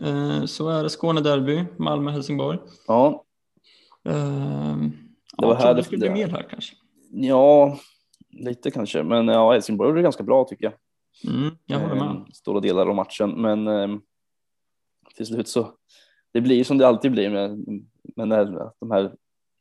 [0.02, 2.58] Eh, så är det Skånederby, Malmö-Helsingborg.
[2.88, 3.26] Ja,
[4.04, 4.76] Eh,
[5.38, 6.76] Det var här det- skulle bli mer här kanske.
[7.12, 7.80] Ja,
[8.32, 9.04] lite kanske.
[9.04, 10.74] Men ja, Helsingborg gjorde det ganska bra tycker jag.
[11.34, 12.16] Mm, jag håller med.
[12.16, 13.42] Eh, Stora delar av matchen.
[13.42, 13.88] Men eh,
[15.16, 15.74] till slut så
[16.34, 17.58] det blir som det alltid blir med,
[18.16, 19.16] med när, de här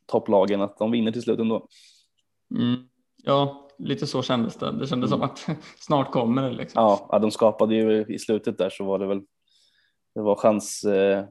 [0.06, 1.68] topplagen, att de vinner till slut ändå.
[2.54, 2.76] Mm.
[3.24, 4.72] Ja, lite så kändes det.
[4.72, 5.20] Det kändes Mm.
[5.20, 5.46] som att
[5.78, 6.82] snart kommer det liksom.
[7.10, 9.22] Ja, de skapade ju i slutet där så var det väl
[10.14, 11.24] det var chans, eh,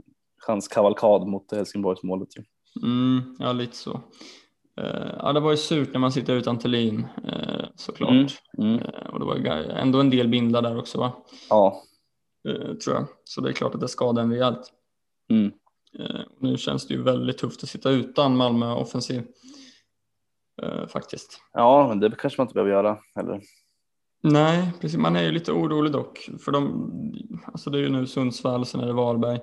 [0.47, 2.29] chanskavalkad mot Helsingborgsmålet.
[2.37, 2.43] ju.
[2.83, 4.01] Mm, ja, lite så.
[4.77, 8.09] Eh, ja, det var ju surt när man sitter utan Thelin eh, såklart.
[8.11, 8.79] Mm, mm.
[8.79, 11.11] Eh, och det var ju ändå en del bindlar där också va?
[11.49, 11.83] Ja,
[12.83, 13.07] tror jag.
[13.23, 14.71] Så det är klart att det skadar en rejält.
[15.29, 15.51] mm.
[16.39, 19.23] Nu känns det ju väldigt tufft att sitta utan Malmö offensiv.
[20.87, 21.39] Faktiskt.
[21.53, 23.41] ja, men det kanske man inte behöver göra heller.
[24.23, 24.99] Nej, precis.
[24.99, 26.29] Man är ju lite orolig dock.
[26.39, 26.91] För de,
[27.45, 29.39] alltså det är ju nu Sundsvall, sen är det Varberg.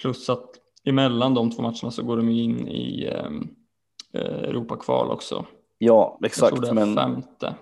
[0.00, 0.50] Plus att
[0.84, 3.48] emellan de två matcherna så går de in i ehm, eh,
[4.14, 5.44] Europakval också.
[5.78, 6.48] Ja, Jag exakt.
[6.52, 7.54] tror det är Men, femte.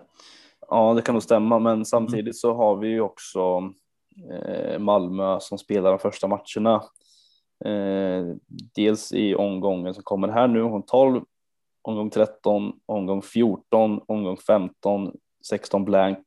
[0.68, 1.58] ja, det kan nog stämma.
[1.58, 2.32] Men samtidigt Mm.
[2.32, 3.70] så har vi ju också
[4.30, 6.82] eh, Malmö som spelar de första matcherna.
[7.64, 8.34] Eh,
[8.74, 11.20] dels i omgången som kommer här nu, omgång 12,
[11.82, 15.12] omgång 13, omgång 14, omgång 15,
[15.48, 16.18] 16 blank.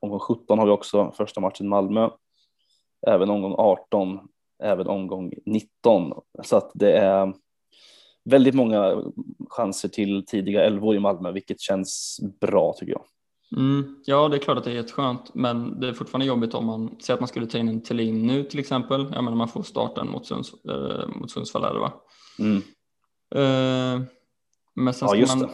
[0.00, 2.08] Omgång 17 har vi också första matchen Malmö.
[3.06, 4.18] Även omgång 18,
[4.62, 6.12] även omgång 19.
[6.44, 7.32] Så att det är
[8.24, 9.02] väldigt många
[9.48, 13.04] chanser till tidiga elvor i Malmö, vilket känns bra tycker jag.
[13.56, 16.66] Mm, ja, det är klart att det är jätteskönt, men det är fortfarande jobbigt om
[16.66, 19.00] man säger att man skulle ta in en Thelin nu till exempel.
[19.00, 21.92] Jag menar, man får starten mot, Sunds, eh, mot Sundsvall är det va?
[22.38, 22.62] Mm.
[23.34, 24.06] Eh,
[24.74, 25.50] men sen, Ja, man,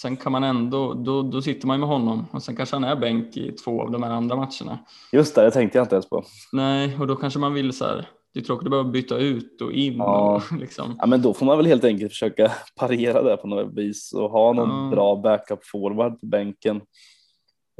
[0.00, 2.84] sen kan man ändå, då, då sitter man ju med honom och sen kanske han
[2.84, 4.78] är bänk i två av de här andra matcherna.
[5.12, 6.24] Just det, det tänkte jag inte ens på.
[6.52, 9.60] Nej, och då kanske man vill så här, det är tråkigt att behöva byta ut
[9.60, 10.34] och in Ja.
[10.52, 10.96] och liksom.
[10.98, 14.30] Ja, men då får man väl helt enkelt försöka parera det på något vis och
[14.30, 14.90] ha någon Ja.
[14.90, 16.80] bra backup forward på bänken.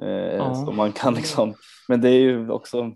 [0.02, 0.54] Eh, Ja.
[0.54, 1.54] Så man kan liksom,
[1.88, 2.92] men det är ju också,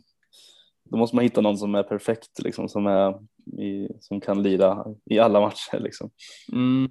[0.90, 3.14] då måste man hitta någon som är perfekt, liksom, som, är
[3.62, 5.78] i, som kan lira i alla matcher.
[5.80, 6.11] Liksom.
[6.52, 6.90] Mm.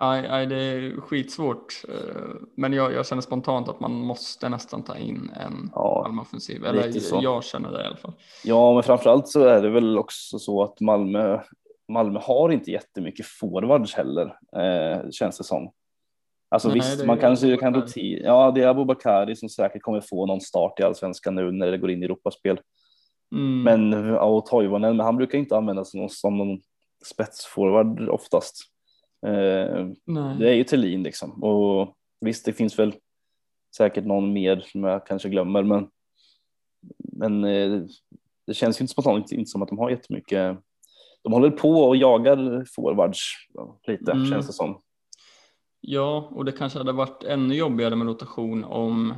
[0.00, 4.82] Aj, aj, det är skitsvårt, eh, men jag, jag känner spontant att man måste nästan
[4.82, 6.64] ta in en Ja, Malmö-offensiv.
[6.64, 8.12] Eller jag känner det i alla fall.
[8.44, 11.40] ja, men framförallt så är det väl också så att Malmö,
[11.88, 15.72] Malmö har inte jättemycket forwards heller, eh, känns det som.
[16.48, 18.26] Alltså Nej, visst, man kanske kan rotera.
[18.26, 21.78] Ja, det är Abubakari som säkert kommer få någon start i allsvenskan nu när det
[21.78, 22.60] går in i Europaspel.
[23.32, 23.62] Mm.
[23.62, 26.60] Men ja, och Toivonen, men han brukar inte användas som, som någon
[27.04, 28.56] spetsforward oftast.
[29.26, 30.36] Eh, Nej.
[30.38, 31.42] det är ju Thelin liksom.
[31.44, 32.94] Och visst, det finns väl
[33.76, 35.88] säkert någon mer som jag kanske glömmer, men,
[36.98, 37.82] men eh,
[38.46, 40.58] det känns ju inte spontant inte som att de har jättemycket.
[41.22, 43.20] De håller på och jagar forwards
[43.86, 44.26] lite Mm.
[44.26, 44.80] känns det som.
[45.80, 49.14] Ja, och det kanske hade varit ännu jobbigare med rotation om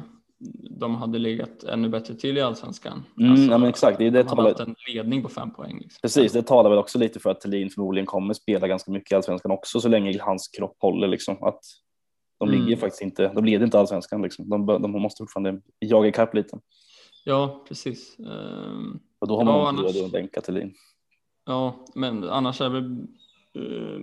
[0.81, 3.05] de hade legat ännu bättre till i allsvenskan.
[3.21, 5.51] Mm, ja, men exakt, det är det de hade talar- haft en ledning på fem
[5.51, 5.79] poäng.
[5.81, 5.99] Liksom.
[6.03, 9.15] Precis, det talar väl också lite för att Thelin förmodligen kommer spela ganska mycket i
[9.15, 11.43] allsvenskan också så länge hans kropp håller liksom.
[11.43, 11.61] Att
[12.39, 12.61] de Mm.
[12.61, 14.49] ligger faktiskt inte, de leder inte allsvenskan liksom.
[14.49, 16.59] De, de måste fortfarande jaga ikapp lite.
[17.25, 18.19] Ja, precis.
[18.19, 20.75] Ehm, Och då har Ja, man inte annars- råd att bänka Thelin.
[21.47, 22.79] Ja, men annars är det
[23.61, 23.99] uh,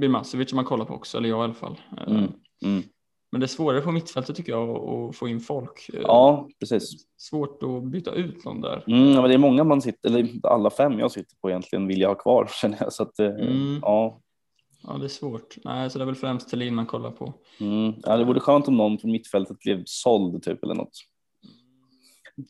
[0.00, 1.76] Birmancevic man kollar på också, eller jag i alla fall.
[1.98, 2.32] Eh, Mm.
[2.64, 2.82] Mm.
[3.32, 5.88] Men det är svårare på mittfältet tycker jag att- få in folk.
[5.94, 6.90] Eh, Ja, precis.
[7.16, 8.84] Svårt att byta ut någon där.
[8.86, 12.00] Mm, men det är många man sitter, eller alla fem jag sitter på egentligen vill
[12.00, 12.92] jag ha kvar känner jag.
[12.92, 13.78] Så att, eh, Mm.
[13.82, 14.18] ja,
[14.86, 15.56] Ja, det är svårt.
[15.64, 17.34] Nej, så det är väl främst Thelin man kollar på.
[17.60, 17.92] mm.
[18.02, 20.92] ja, det vore skönt om någon från mittfältet blev såld typ eller något.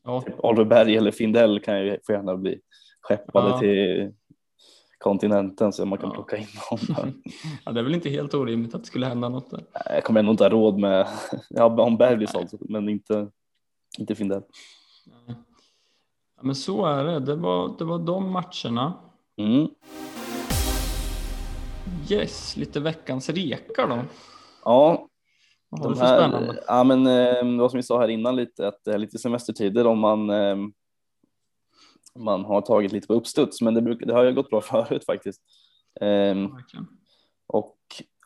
[0.04, 2.60] Ja, Typ Oliver Berg eller Findell kan ju få gärna bli
[3.00, 3.58] skeppade Ja.
[3.58, 4.12] till
[5.02, 6.14] kontinenten så man kan Ja.
[6.14, 7.22] plocka in honom.
[7.64, 9.64] ja, det är väl inte helt orimligt att det skulle hända något där.
[9.90, 11.06] Jag kommer ändå inte ha råd med,
[11.50, 13.28] ja om Berg blir såld så- men inte,
[13.98, 14.42] inte Findell.
[16.36, 17.20] Ja, men så är det.
[17.20, 18.92] Det var, det var de matcherna.
[19.36, 19.68] Mm.
[22.10, 23.98] Yes, lite veckans rekar då.
[24.64, 25.08] Ja,
[25.68, 26.62] Vad har du för här, spännande?
[26.66, 29.86] ja men eh, vad som vi sa här innan lite att det är lite semestertider
[29.86, 30.56] om man eh,
[32.18, 35.04] man har tagit lite på uppstuds men det, brukar, det har ju gått bra förut
[35.04, 35.42] faktiskt.
[36.00, 36.36] Eh.
[37.46, 37.78] Och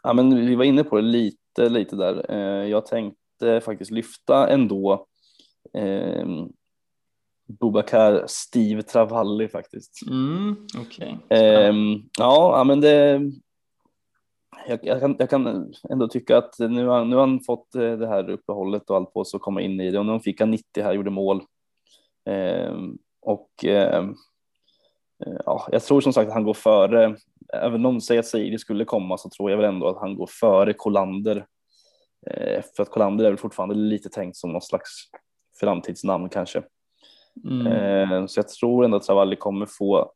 [0.02, 2.26] ja, men vi var inne på det lite, lite där.
[2.28, 5.06] Eh, jag tänkte faktiskt lyfta ändå
[5.72, 6.26] eh,
[7.46, 9.92] Bubakar Steve Travalli faktiskt.
[10.10, 11.18] Mm, Okej.
[11.28, 13.20] Ehm, ja, ja, men det.
[14.68, 17.92] Jag, jag, kan, jag kan ändå tycka att nu har, nu har han fått eh,
[17.92, 20.40] det här uppehållet och allt på sig att komma in i det och nu fick
[20.40, 21.42] han 90 här, gjorde mål.
[23.26, 24.04] Och eh,
[25.44, 27.16] ja, jag tror som sagt att han går före,
[27.52, 30.28] även om säger att Seidi skulle komma så tror jag väl ändå att han går
[30.40, 31.46] före Kolander.
[32.30, 34.90] Eh, för att Kolander är väl fortfarande lite tänkt som någon slags
[35.60, 36.62] framtidsnamn kanske.
[37.44, 37.66] Mm.
[37.66, 40.12] Eh, Så jag tror ändå att Travalli kommer få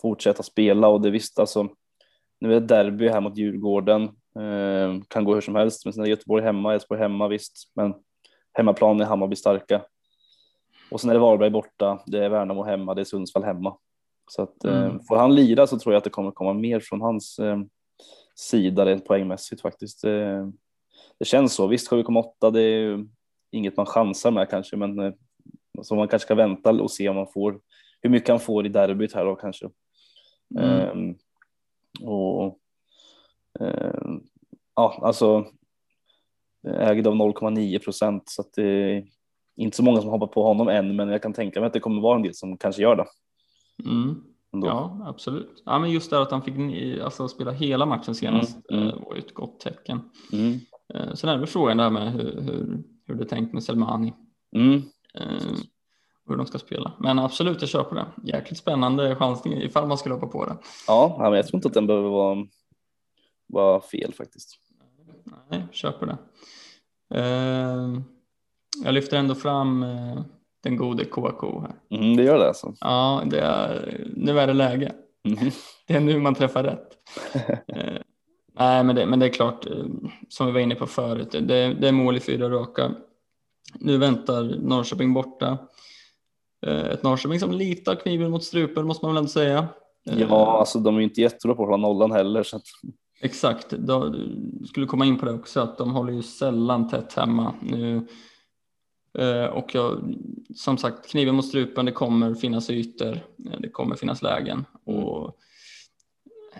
[0.00, 1.68] fortsätta spela och det visst alltså.
[2.40, 4.02] Nu är det derby här mot Djurgården.
[4.40, 7.94] Eh, Kan gå hur som helst, men sen är Göteborg hemma, Elfsborg hemma visst, men
[8.52, 9.82] hemmaplan är Hammarby starka.
[10.90, 13.76] Och sen är det Varberg borta, det är Värnamo hemma, det är Sundsvall hemma.
[14.30, 15.00] Så att eh, Mm.
[15.04, 17.58] får han lira så tror jag att det kommer komma mer från hans eh,
[18.34, 20.04] sida rent poängmässigt faktiskt.
[20.04, 20.48] Eh,
[21.18, 21.66] Det känns så.
[21.66, 23.06] Visst 7,8 det är ju
[23.50, 25.12] inget man chansar med kanske, men eh,
[25.82, 27.60] så man kanske ska vänta och se om man får
[28.00, 29.68] hur mycket han får i derbyt här då kanske.
[30.58, 30.70] Mm.
[30.70, 31.14] Ehm,
[32.08, 32.58] och
[33.60, 34.20] ehm,
[34.74, 35.46] ja, alltså
[36.66, 39.04] ägd av 0,9 procent så att det
[39.58, 41.80] inte så många som hoppar på honom än, men jag kan tänka mig att det
[41.80, 43.06] kommer vara en del som kanske gör det.
[43.84, 44.22] Mm.
[44.50, 45.62] Ja, absolut.
[45.66, 46.54] Ja, men just det att han fick
[47.02, 48.94] alltså, spela hela matchen senast Mm, mm.
[48.94, 50.00] eh, var ju ett gott tecken.
[50.32, 50.58] Mm.
[50.94, 53.64] Eh, Sen är det väl frågan där med hur, hur, hur det är tänkt med
[53.64, 54.12] Selmani.
[54.56, 54.74] Mm.
[55.14, 55.56] eh,
[56.28, 56.92] Hur de ska spela.
[56.98, 58.06] Men absolut, jag köper det.
[58.32, 60.56] Jäkligt spännande chansning ifall man skulle hoppa på det.
[60.86, 62.46] Ja, men jag tror inte att den behöver vara,
[63.46, 64.58] vara fel faktiskt.
[65.50, 66.18] Nej, köper det.
[67.20, 68.00] Eh,
[68.84, 70.20] Jag lyfter ändå fram eh,
[70.62, 71.98] den gode KK här.
[71.98, 72.74] Mm, det gör det alltså.
[72.80, 74.92] Ja, det är, nu är det läge.
[75.24, 75.50] Mm.
[75.86, 76.88] Det är nu man träffar rätt.
[77.68, 78.00] eh,
[78.58, 79.84] nej, men det, men det är klart, eh,
[80.28, 82.94] som vi var inne på förut, det, det är mål i fyra raka.
[83.74, 85.58] Nu väntar Norrköping borta.
[86.66, 89.68] Eh, ett Norrköping som lite har kniven mot strupen måste man väl ändå säga.
[90.10, 92.42] Eh, Ja, alltså de är ju inte jättebra på att hålla nollan heller.
[92.42, 92.62] Så att,
[93.20, 94.14] Exakt, då,
[94.68, 98.06] skulle komma in på det också att de håller ju sällan tätt hemma nu.
[99.18, 100.14] Eh, och jag,
[100.54, 104.64] som sagt, kniven mot strupen, det kommer finnas ytor, eh, det kommer finnas lägen.
[104.86, 105.04] Mm.
[105.04, 105.36] Och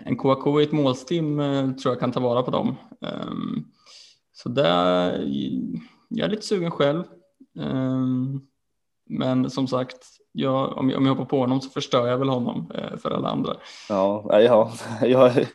[0.05, 2.75] en KK i ett målstim eh, tror jag kan ta vara på dem.
[3.01, 3.65] Ehm,
[4.31, 5.11] så där,
[6.09, 7.03] jag är lite sugen själv.
[7.59, 8.41] Ehm,
[9.09, 9.97] men som sagt,
[10.31, 13.29] jag, om, jag, om jag hoppar på honom så förstör jag väl honom för alla
[13.29, 13.55] andra.
[13.89, 15.45] ja, ja, jag,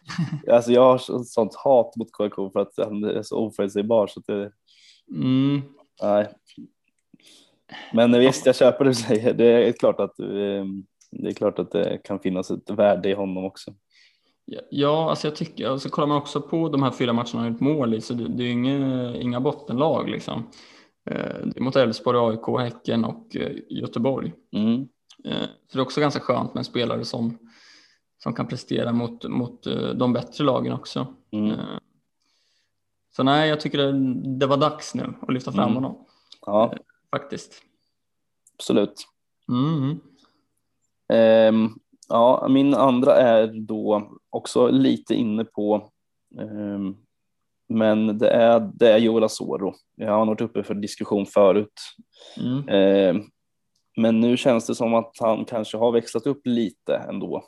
[0.50, 4.20] alltså jag har så- sånt hat mot KK för att han är så oförutsägbar så
[4.26, 4.52] det,
[5.14, 5.60] Mm,
[6.02, 6.28] nej.
[7.92, 9.34] Men visst, jag köper det du säger.
[9.34, 10.64] Det är klart att eh,
[11.10, 13.74] det är klart att det kan finnas ett värde i honom också.
[14.70, 17.60] Ja, alltså jag tycker, alltså kollar man också på de här fyra matcherna han gjort
[17.60, 20.50] mål i så det, det är ju inga, inga bottenlag liksom.
[21.10, 24.32] Eh, Det är mot Elfsborg, AIK, Häcken och eh, Göteborg.
[24.56, 24.88] Mm.
[25.68, 27.38] Så det är också ganska skönt med en spelare som,
[28.22, 29.62] som kan prestera mot, mot
[29.94, 31.06] de bättre lagen också.
[31.32, 31.56] Mm.
[33.16, 33.92] Så nej, jag tycker det,
[34.38, 35.74] det var dags nu att lyfta fram Mm.
[35.74, 36.06] honom.
[36.46, 36.74] Ja,
[37.18, 37.62] faktiskt.
[38.58, 39.06] absolut.
[39.48, 40.00] Mm.
[41.12, 41.70] Ehm,
[42.08, 45.90] ja, min andra är då också lite inne på,
[46.40, 46.96] ehm,
[47.68, 49.74] men det är, det är Joel Asoro.
[49.96, 51.80] Jag har varit uppe för diskussion förut.
[52.40, 52.68] Mm.
[52.68, 53.22] Ehm,
[53.96, 57.44] men nu känns det som att han kanske har växlat upp lite ändå.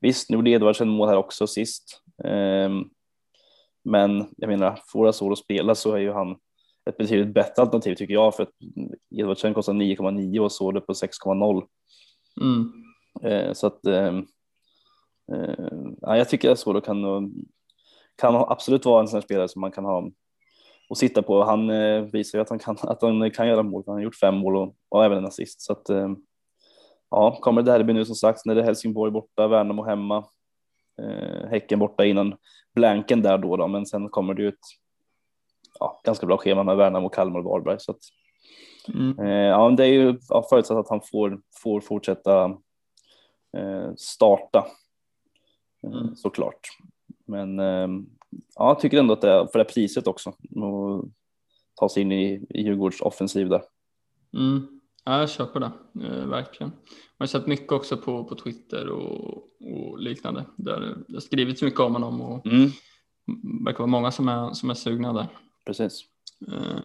[0.00, 2.02] Visst, nu gjorde Edvardsen mål här också sist.
[3.84, 6.36] Men jag menar, får Asoro spela så är ju han
[6.90, 8.52] ett betydligt bättre alternativ tycker jag, för att
[9.10, 11.64] Edvardsen kostar 9,9 och Asoro på 6,0.
[12.40, 12.72] Mm.
[13.22, 14.16] Eh, så att eh,
[15.32, 15.68] eh,
[16.00, 17.02] ja, jag tycker att Asoro kan,
[18.16, 20.10] kan absolut vara en sån här spelare som man kan ha
[20.92, 21.44] och sitta på.
[21.44, 23.82] Han eh, visar ju att han kan, att han kan göra mål.
[23.86, 25.60] Han har gjort fem mål och, och även en assist.
[25.60, 26.12] Så att, eh,
[27.10, 30.24] ja, kommer derby nu som sagt när det är Helsingborg borta, Värnamo hemma,
[31.02, 32.34] eh, Häcken borta innan
[32.74, 34.81] blanken där då, då men sen kommer det ju ett
[35.82, 37.76] ja, ganska bra schema med Värnamo, Kalmar och Varberg.
[37.80, 37.98] Så att,
[38.94, 39.18] Mm.
[39.18, 42.44] Eh, ja, det är ju ja, förutsatt att han får, får fortsätta
[43.56, 44.66] eh, starta
[45.86, 46.16] eh, Mm.
[46.16, 46.60] såklart.
[47.26, 47.88] Men eh,
[48.54, 51.04] ja, jag tycker ändå att det är för det priset också och
[51.74, 53.62] ta sig in i, i Djurgårds offensiv där.
[54.34, 54.80] Mm.
[55.04, 55.72] Ja, jag köper det,
[56.06, 56.70] eh, verkligen.
[56.70, 56.78] Man
[57.18, 60.44] har sett mycket också på, på Twitter och, och liknande.
[60.56, 62.70] Där det har skrivits mycket om honom och Mm,
[63.64, 65.26] verkar vara många som är, som är sugna där.
[65.66, 66.00] Precis.
[66.52, 66.78] Eh,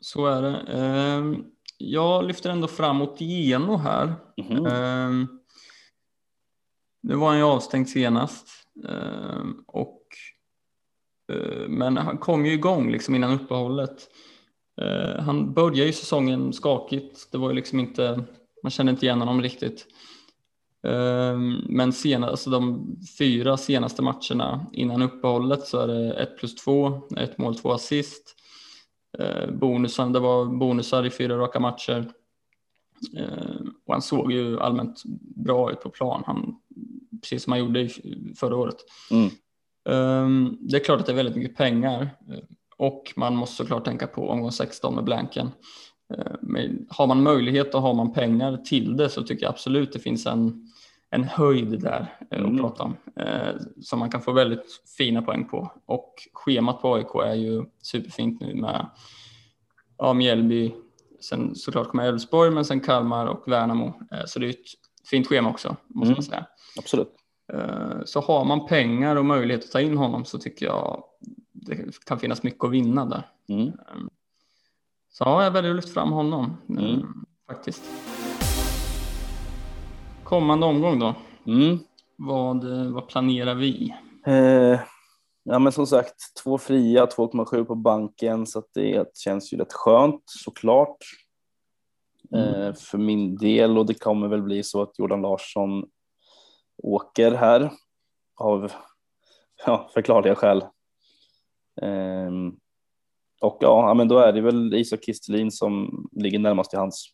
[0.00, 0.60] Så är det.
[0.68, 1.38] Eh,
[1.78, 4.14] Jag lyfter ändå framåt Geno här.
[4.36, 4.66] Mhm.
[4.66, 5.28] Eh,
[7.02, 8.48] Nu var han ju avstängd senast.
[8.88, 10.02] eh, Och,
[11.32, 14.08] eh, men han kom ju igång liksom innan uppehållet.
[14.80, 17.28] Eh, Han började ju säsongen skakigt.
[17.32, 18.24] Det var ju liksom inte,
[18.62, 19.86] man kände inte igen honom riktigt.
[20.84, 22.86] Eh, Men senast, alltså de
[23.18, 28.36] fyra senaste matcherna innan uppehållet så är det ett plus två, ett mål, två assist.
[29.18, 32.10] Eh, Bonusen, det var bonusar i fyra raka matcher.
[33.16, 33.56] Eh,
[33.86, 35.02] Och han såg ju allmänt
[35.36, 36.56] bra ut på plan, han,
[37.22, 37.88] precis som han gjorde
[38.36, 38.76] förra året.
[39.10, 39.30] Mm.
[40.60, 42.38] Det är klart att det är väldigt mycket pengar eh,
[42.76, 45.50] och man måste såklart tänka på omgång 16 med blanken.
[46.40, 49.98] Men har man möjlighet och har man pengar till det så tycker jag absolut det
[49.98, 50.70] finns en,
[51.14, 52.58] en höjd där eh, att Mm.
[52.58, 55.72] prata om eh, som man kan få väldigt fina poäng på.
[55.86, 58.86] Och schemat på AIK är ju superfint nu med
[59.98, 60.74] ja, Mjällby,
[61.20, 63.86] sen såklart kommer Elfsborg men sen Kalmar och Värnamo.
[64.12, 64.58] Eh, Så det är ett
[65.10, 66.16] fint schema också måste Mm.
[66.16, 66.46] man säga.
[66.78, 67.08] Absolut.
[68.04, 71.04] Så har man pengar och möjlighet att ta in honom så tycker jag
[71.52, 73.22] det kan finnas mycket att vinna där.
[73.48, 73.72] Mm.
[75.10, 77.24] Så ja, jag väljer att lyfta fram honom Mm.
[77.46, 77.82] faktiskt.
[80.34, 81.14] Kommande omgång då,
[81.46, 81.78] Mm.
[82.16, 83.94] vad, eh, vad planerar vi?
[84.26, 84.80] Eh,
[85.42, 86.14] ja, men som sagt,
[86.44, 90.96] två fria, 2,7 på banken, så att det känns ju rätt skönt såklart.
[92.34, 95.84] Eh, för min del och det kommer väl bli så att Jordan Larsson
[96.82, 97.70] åker här
[98.36, 98.72] av
[99.66, 100.64] ja, förklarliga skäl.
[101.82, 102.52] Ehm,
[103.40, 107.06] och ja, men då är det väl Isak Kistelin som ligger närmast till hands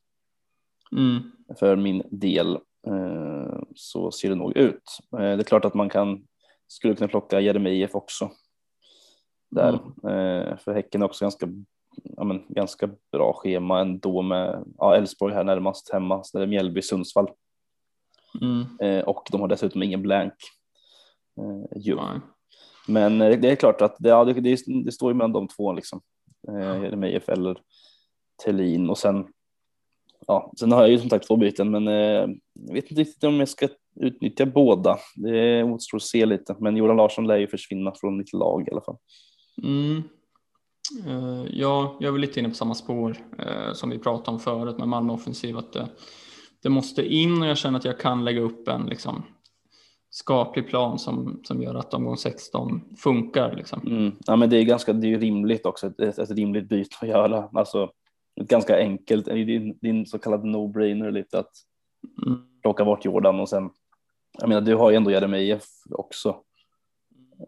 [0.93, 1.21] Mm.
[1.59, 2.59] för min del.
[2.87, 4.99] Eh, så ser det nog ut.
[5.13, 6.27] Eh, det är klart att man kan,
[6.69, 8.31] skulle kunna plocka Jeremejeff också.
[9.51, 9.75] Där.
[10.09, 11.49] Eh, för Häcken är också ganska,
[12.03, 16.25] ja, men, ganska bra schema ändå med ja, Elfsborg här närmast hemma.
[16.25, 17.31] Så det är Mjällby, Sundsvall
[18.41, 19.05] Mm.
[19.07, 20.33] och de har dessutom ingen blank.
[21.41, 22.19] Eh.
[22.89, 25.73] Men det är klart att det, ja, det, det, det står ju mellan de två
[25.73, 26.01] liksom.
[26.49, 27.63] Eh, Jeremejeff eller
[28.45, 29.27] Thelin och sen
[30.27, 32.29] Ja, sen har jag ju som sagt två byten, men eh,
[32.67, 33.69] jag vet inte riktigt om jag ska
[34.01, 34.99] utnyttja båda.
[35.15, 38.71] Det återstår att se lite, men Johan Larsson lär ju försvinna från mitt lag i
[38.71, 38.97] alla fall.
[39.63, 40.03] Mm.
[41.07, 44.41] Eh, ja, jag är väl lite inne på samma spår eh, som vi pratade om
[44.41, 45.57] förut med Malmö offensiv.
[45.59, 45.89] Att det,
[46.63, 49.23] det måste in och jag känner att jag kan lägga upp en liksom,
[50.11, 53.57] skaplig plan som, som gör att omgång 16 funkar.
[53.57, 53.81] Liksom.
[53.87, 54.13] Mm.
[54.27, 57.49] Ja, men det är ganska, det är rimligt också, ett, ett rimligt byte att göra.
[57.53, 57.91] Alltså,
[58.41, 61.51] ett ganska enkelt, din, din så kallad no-brainer lite att
[62.27, 62.39] Mm.
[62.63, 63.71] plocka bort Jordan och sen,
[64.39, 66.37] jag menar du har ju ändå Jeremejeff också.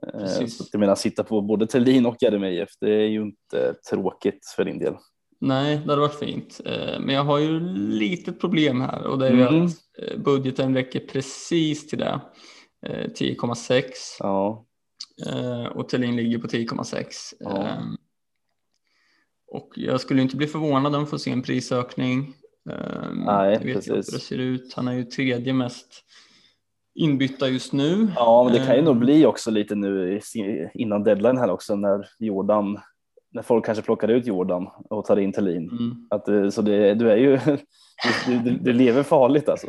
[0.03, 0.59] Eh, Precis.
[0.59, 4.65] Så jag menar sitta på både Thelin och Jeremejeff, det är ju inte tråkigt för
[4.65, 4.95] din del.
[5.41, 6.61] Nej, det hade varit fint.
[6.65, 9.65] Eh, Men jag har ju litet problem här och det är ju Mm.
[9.65, 12.21] att eh, budgeten räcker precis till det.
[12.87, 13.83] Eh, 10,6
[14.19, 14.65] Ja,
[15.75, 17.35] och Thelin ligger på 10,6.
[17.41, 17.69] Ja.
[19.73, 22.35] Och jag skulle inte bli förvånad om vi får se en prisökning.
[22.71, 23.91] Eh, Nej, jag vet precis.
[23.91, 24.75] hur det ser ut.
[24.75, 26.05] Han är ju tredje mest
[26.95, 28.09] inbytta just nu.
[28.17, 30.21] ja men det kan ju nog Eh, bli också lite nu
[30.75, 32.79] innan deadline här också när Jordan
[33.35, 35.71] när folk kanske plockar ut Jordan och tar in Thelin.
[35.71, 36.07] Mm.
[36.11, 37.39] Att, eh, så det, du är ju,
[38.27, 39.67] du, du, du lever farligt alltså.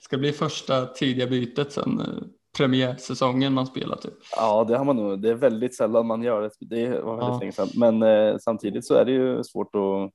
[0.00, 2.06] Ska bli första tidiga bytet sen eh,
[2.56, 4.14] premiärsäsongen man spelar typ.
[4.36, 5.22] Ja, det har man nog.
[5.22, 6.50] Det är väldigt sällan man gör det.
[6.60, 7.38] Det var väldigt Ja.
[7.40, 7.68] länge sedan.
[7.74, 10.12] Men eh, samtidigt så är det ju svårt att,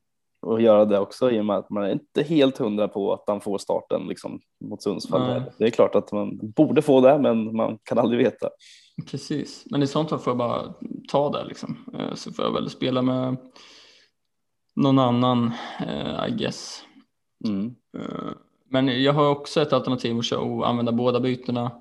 [0.51, 3.23] att göra det också i och med att man är inte helt hundra på att
[3.27, 5.21] man får starten liksom, mot Sundsvall.
[5.27, 5.41] Nej.
[5.57, 8.49] Det är klart att man borde få det, men man kan aldrig veta.
[9.11, 10.73] Precis, men i sånt fall får jag bara
[11.11, 11.77] ta det liksom.
[11.99, 13.37] Eh, Så får jag väl spela med
[14.75, 16.83] någon annan, eh, I guess.
[17.47, 17.75] Mm.
[17.97, 18.31] Eh,
[18.69, 21.71] Men jag har också ett alternativ att köra och använda båda bytena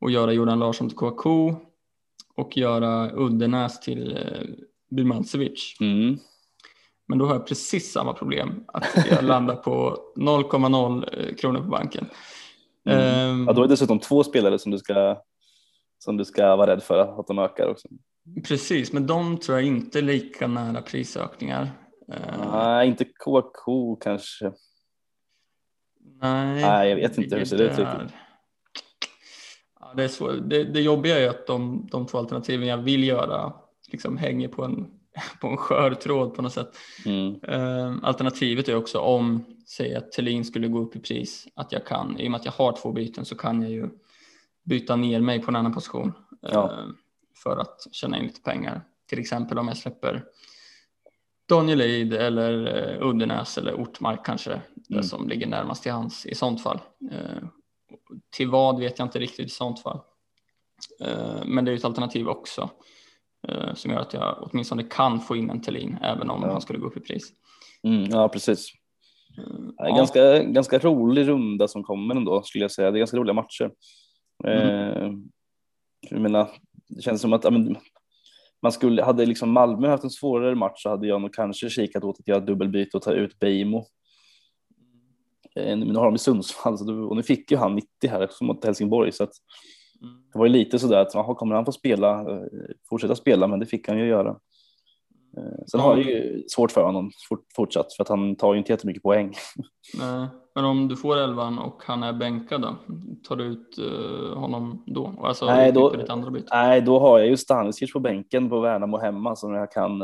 [0.00, 1.54] och göra Jordan Larsson till Kouakou
[2.36, 4.48] och göra Uddenäs till eh,
[4.90, 5.76] Birmancevic.
[5.80, 6.18] Mm.
[7.08, 12.06] Men då har jag precis samma problem, att jag landar på 0,0 kronor på banken.
[12.84, 13.00] Mm.
[13.00, 15.22] Ehm, Ja, då är det dessutom två spelare som du ska
[16.04, 17.88] som du ska vara rädd för att de ökar också.
[18.48, 21.70] Precis, men de tror jag inte är lika nära prisökningar.
[22.12, 24.52] Eh, Nej, inte KK kanske.
[26.22, 28.16] nej, Nej, jag vet inte hur det ser ut riktigt.
[29.96, 30.34] Det, är svårt.
[30.42, 33.52] Det, det jobbiga är ju att de, de två alternativen jag vill göra
[33.92, 34.86] liksom hänger på en,
[35.40, 36.76] på en skör tråd på något sätt.
[37.06, 37.40] Mm.
[37.42, 41.86] Eh, alternativet är också om, säg att Thelin skulle gå upp i pris, att jag
[41.86, 43.88] kan, i och med att jag har två byten så kan jag ju
[44.64, 46.12] byta ner mig på en annan position
[46.42, 46.78] eh, Ja.
[47.42, 48.82] för att tjäna in lite pengar.
[49.08, 50.24] Till exempel om jag släpper
[51.48, 52.66] Daniel Eid eller
[53.00, 55.02] eh, Uddenäs eller Ortmark kanske, det Mm.
[55.04, 56.78] som ligger närmast till hands i sånt fall.
[58.36, 60.00] Till vad vet jag inte riktigt i sånt fall.
[61.04, 62.70] Eh, men det är ju ett alternativ också
[63.48, 66.52] eh, som gör att jag åtminstone kan få in en Thelin även om Ja.
[66.52, 67.32] han skulle gå upp i pris.
[67.82, 68.72] Mm, ja, precis.
[69.38, 69.44] Eh,
[69.76, 72.90] Ja, ganska, ganska rolig runda som kommer ändå skulle jag säga.
[72.90, 73.70] Det är ganska roliga matcher.
[74.46, 75.12] Eh,
[76.10, 76.50] jag menar,
[76.88, 77.76] det känns som att men,
[78.62, 82.04] man skulle, hade liksom Malmö haft en svårare match så hade jag nog kanske kikat
[82.04, 83.86] åt att göra dubbelbyte och ta ut Beijmo.
[85.56, 88.28] Eh, nu har de i Sundsvall så då, och nu fick ju han 90 här
[88.30, 89.32] som mot Helsingborg så att
[90.02, 90.14] Mm.
[90.32, 92.42] det var ju lite sådär att jaha, kommer han få spela, eh,
[92.88, 94.30] fortsätta spela, men det fick han ju göra.
[95.36, 98.58] Eh, Sen har det ju svårt för honom fort, fortsatt för att han tar ju
[98.58, 99.34] inte jättemycket poäng.
[99.98, 102.76] Nej, men om du får elvan och han är bänkad då?
[103.28, 103.76] Tar du ut
[104.36, 105.14] honom då?
[105.22, 105.94] Alltså Nej, då-?
[106.52, 110.02] Nej, då har jag ju Stanisic på bänken på Värnamo hemma som jag kan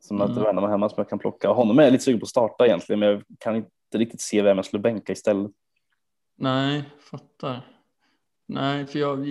[0.00, 0.42] som att Mm.
[0.42, 1.48] Värnamo hemma som jag kan plocka.
[1.48, 4.42] Honom är jag lite sugen på att starta egentligen, men jag kan inte riktigt se
[4.42, 5.52] vem jag skulle bänka istället.
[6.36, 7.66] Nej, fattar.
[8.46, 9.28] Nej, för jag,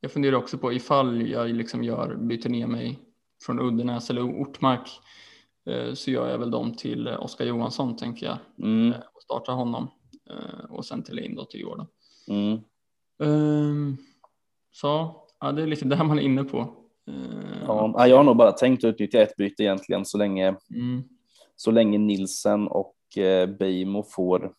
[0.00, 2.98] jag funderar också på ifall jag liksom gör, byter ner mig
[3.46, 4.88] från Uddenäs eller Ortmark
[5.66, 9.52] eh, så gör jag väl dem till Oskar Johansson tänker jag Mm, eh, och startar
[9.52, 9.90] honom
[10.30, 11.86] eh, och sen till in då till Jordan.
[12.28, 12.60] mm.
[13.22, 13.96] Ehm,
[14.72, 16.74] så ja, det är lite där man är inne på.
[17.66, 21.04] Ja, jag har nog bara tänkt att utnyttja ett byte egentligen så länge, mm,
[21.56, 22.93] så länge Nilsen och
[23.58, 24.52] Beijmo får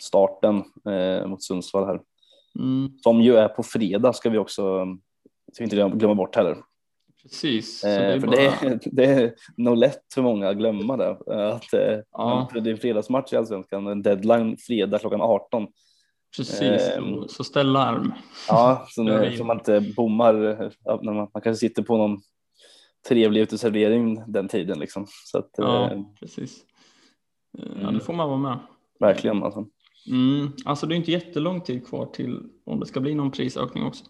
[0.00, 2.00] starten eh, mot Sundsvall här.
[2.58, 4.86] mm, Som ju är på fredag ska vi också
[5.52, 6.56] ska vi inte glömma- bort heller.
[7.22, 7.84] precis.
[7.84, 10.96] Eh, det är för bara, det, är, det är nog lätt för många att glömma
[10.96, 11.18] det.
[11.30, 12.48] eh, Att, eh, Ja.
[12.54, 15.66] Det är en fredagsmatch i Allsvenskan, en deadline fredag klockan 18.
[16.36, 16.60] precis.
[16.88, 18.12] ehm, så, ställ larm.
[18.48, 20.34] Ja, så, vi- så man inte bommar.
[20.44, 20.70] eh,
[21.02, 22.20] När man, man kanske sitter på någon
[23.08, 24.78] trevlig uteservering den tiden.
[24.78, 25.06] Liksom.
[25.24, 26.64] Så att, Ja, eh, precis.
[27.58, 27.94] Eh, Ja, Mm.
[27.94, 28.58] då får man vara med.
[29.00, 29.42] verkligen.
[29.42, 29.66] Alltså.
[30.10, 33.84] Mm, alltså det är inte jättelång tid kvar till om det ska bli någon prisökning
[33.84, 34.04] också.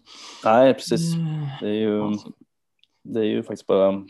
[0.45, 1.15] Nej, precis.
[1.15, 1.27] Mm,
[1.61, 2.31] Det är ju, alltså,
[3.03, 4.03] det är ju faktiskt bara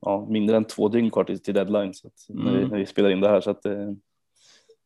[0.00, 2.68] ja, mindre än två dygn kvar till, till deadline så att, när, vi, Mm.
[2.70, 3.40] när vi spelar in det här.
[3.40, 3.90] Så att, eh,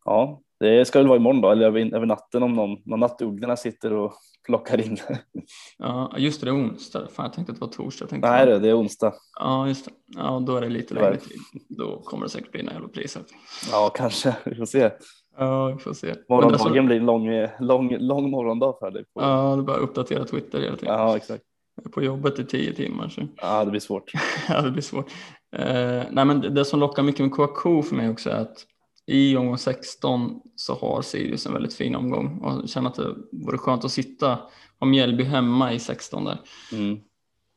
[0.05, 3.57] ja, det ska väl vara imorgon då, eller över, över natten om någon, någon nattugglorna
[3.57, 4.13] sitter och
[4.47, 4.99] plockar in.
[5.79, 7.09] ja, just det, det är onsdag.
[7.13, 8.07] Fan, jag tänkte att det var torsdag.
[8.07, 9.15] Tänkte, Nej, det det är onsdag.
[9.39, 9.91] Ja, just det.
[10.17, 11.39] Ja, då är det lite längre tid.
[11.69, 13.41] Då kommer det säkert bli en jävla prisökning.
[13.71, 14.37] Ja, kanske.
[14.45, 14.91] Vi får se.
[15.39, 16.15] Ja, vi får se.
[16.29, 19.05] Morgondagen alltså, blir en lång, lång, lång morgondag för dig.
[19.15, 20.95] På, ja, är bara uppdatera Twitter hela tiden.
[20.95, 21.45] ja, exakt.
[21.93, 23.09] På jobbet i tio timmar.
[23.09, 23.23] Så.
[23.37, 24.13] Ja, det blir svårt.
[24.49, 25.11] ja, det blir svårt.
[25.57, 28.67] Eh, nej, men det, det som lockar mycket med Kouakou för mig också är att
[29.09, 33.15] i omgång 16 så har Sirius en väldigt fin omgång och jag känner att det
[33.33, 34.39] vore skönt att sitta
[34.79, 36.39] om Mjällby hemma i 16 där.
[36.73, 36.93] Mm.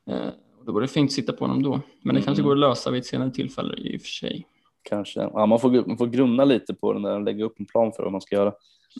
[0.09, 0.29] Eh,
[0.65, 1.71] då vore det fint att sitta på honom då.
[1.71, 2.23] Men det Mm.
[2.23, 4.47] kanske går att lösa vid ett senare tillfälle i och för sig.
[4.89, 5.19] Kanske.
[5.19, 7.91] Ja, man, får, man får grunna lite på den där och lägga upp en plan
[7.93, 8.53] för vad man ska göra.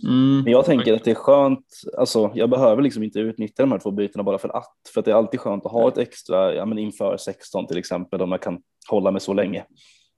[0.08, 0.42] Mm.
[0.44, 1.66] Men jag tänker att det är skönt,
[1.98, 5.06] alltså jag behöver liksom inte utnyttja de här två bytena bara för att, för att
[5.06, 8.32] det är alltid skönt att ha ett extra, ja men inför 16 till exempel, om
[8.32, 9.66] jag kan hålla mig så länge.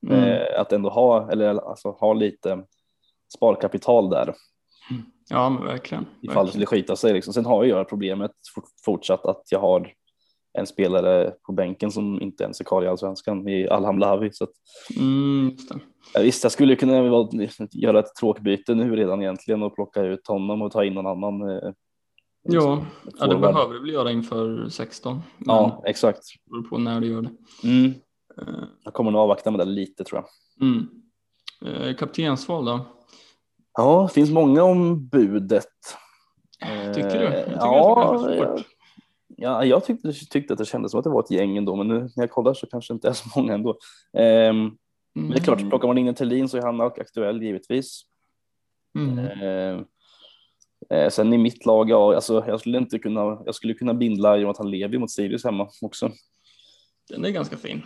[0.04, 0.24] Mm.
[0.24, 2.64] Eh, att ändå ha, eller alltså ha lite
[3.38, 4.36] sparkapital där
[5.30, 6.06] Ja, men verkligen.
[6.22, 7.14] ifall det skulle skita sig.
[7.14, 7.34] Liksom.
[7.34, 9.93] Sen har jag problemet fort- fortsatt att jag har
[10.58, 14.30] en spelare på bänken som inte ens är kvar i allsvenskan i Alham Lavi.
[14.34, 14.49] Så att,
[14.99, 15.51] Mm,
[16.20, 16.93] visst, jag skulle kunna
[17.72, 21.49] göra ett tråkbyte nu redan egentligen och plocka ut honom och ta in någon annan.
[21.49, 21.72] eh,
[22.45, 22.86] Ja,
[23.20, 25.14] ja, det behöver du väl göra inför 16.
[25.38, 26.20] Men Ja, exakt.
[26.45, 27.32] det beror på när du gör det.
[27.70, 27.93] Mm.
[28.41, 30.67] Eh, Jag kommer nog avvakta med det lite tror jag.
[30.67, 30.88] Mm.
[31.65, 32.86] Eh, Kaptensval då?
[33.77, 35.65] Ja, det finns många om budet.
[36.95, 37.23] Tycker du?
[37.25, 38.63] Jag Eh, tycker ja, jag,
[39.38, 41.88] ja, jag tyckte, tyckte att det kändes som att det var ett gäng ändå, men
[41.88, 43.77] nu när jag kollar så kanske det inte är så många ändå.
[44.17, 44.77] Ehm,
[45.15, 48.01] Men det är klart, plockar man in en Thelin så är han aktuell givetvis.
[48.99, 49.19] Mm.
[49.19, 49.79] Eh,
[50.97, 54.38] eh, sen i mitt lag, ja, alltså, jag skulle inte kunna, jag skulle kunna bindla
[54.38, 56.11] Jonathan Levi mot Sirius hemma också.
[57.10, 57.84] Den är ganska fin.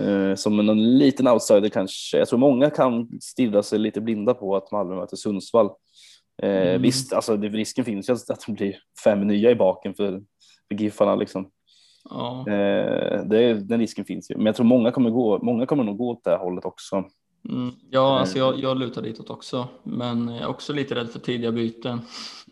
[0.00, 2.18] Eh, som en liten outsider kanske.
[2.18, 5.66] Jag tror många kan stirra sig lite blinda på att Malmö möter Sundsvall.
[6.42, 6.82] Eh, Mm.
[6.82, 10.22] Visst, alltså risken finns ju att det blir fem nya i baken för,
[10.68, 11.50] för Giffarna liksom.
[12.10, 12.44] Ja.
[12.48, 15.38] Eh, det, den risken finns ju, men jag tror många kommer gå.
[15.42, 17.04] Många kommer nog gå åt det här hållet också.
[17.48, 17.74] Mm.
[17.90, 21.52] Ja, alltså jag, jag lutar ditåt också, men jag är också lite rädd för tidiga
[21.52, 22.00] byten.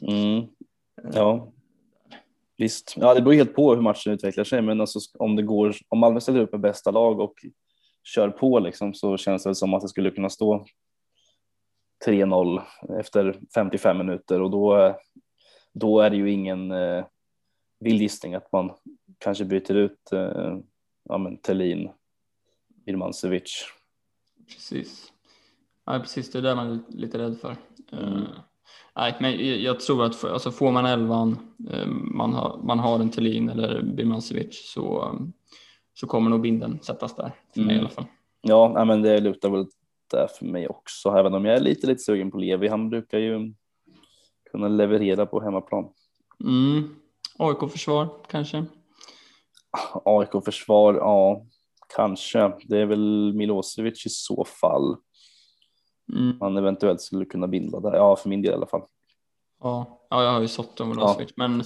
[0.09, 0.47] Mm.
[1.13, 1.53] Ja,
[2.57, 2.95] visst.
[2.97, 5.99] Ja, det beror helt på hur matchen utvecklar sig, men alltså, om det går, om
[5.99, 7.35] Malmö ställer upp med bästa lag och
[8.05, 10.67] kör på liksom, så känns det som att det skulle kunna stå
[12.07, 12.63] 3-0
[13.01, 14.97] efter 55 minuter och då,
[15.73, 17.05] då är det ju ingen eh,
[17.81, 18.71] vild gissning att man
[19.19, 20.59] kanske byter ut eh,
[21.05, 21.91] ja, men Thelin,
[22.87, 23.65] Birmancevic.
[24.49, 25.13] Precis.
[25.87, 27.57] Nej, precis, det är det man är lite rädd för.
[27.93, 28.25] Mm.
[28.97, 31.39] Nej, men jag- tror att alltså får man elvan,
[31.71, 35.15] eh, man har, man har en Thelin eller Birmancevic så,
[35.95, 37.81] så kommer nog binden sättas där, för mig i Mm.
[37.81, 38.05] alla fall.
[38.43, 39.67] Ja, men det lutar väl
[40.11, 42.69] där för mig också, även om jag är lite, lite sugen på Levi.
[42.69, 43.55] Han brukar ju
[44.51, 45.85] kunna leverera på hemmaplan.
[46.45, 46.95] Mm.
[47.39, 48.65] AIK-försvar kanske?
[50.05, 51.47] AIK-försvar, ja,
[51.97, 52.53] kanske.
[52.65, 54.97] Det är väl Milosevic i så fall.
[56.13, 56.39] Mm.
[56.39, 57.95] Man eventuellt skulle kunna binda där.
[57.95, 58.83] Ja, för min del i alla fall.
[59.63, 60.07] Ja.
[60.11, 61.63] ja, jag har ju sått om Milosevic, men,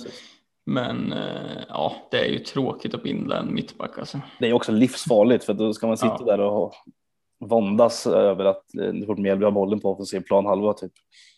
[0.67, 4.21] men eh, ja, det är ju tråkigt att binda en mittback alltså.
[4.39, 6.25] Det är också livsfarligt för då ska man sitta Ja.
[6.25, 6.75] där och
[7.45, 10.93] våndas över att eh, fort Mjällby har bollen på offensiv plan halva typ.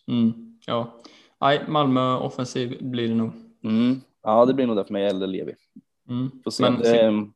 [0.08, 0.58] Mm.
[0.66, 0.94] Ja,
[1.40, 3.32] nej, Malmö offensiv blir det nog.
[3.64, 4.00] Mm.
[4.22, 5.54] Ja, det blir nog det för mig eller Levi.
[6.08, 6.30] Mm.
[6.44, 6.62] Får se.
[6.62, 7.30] Men, det,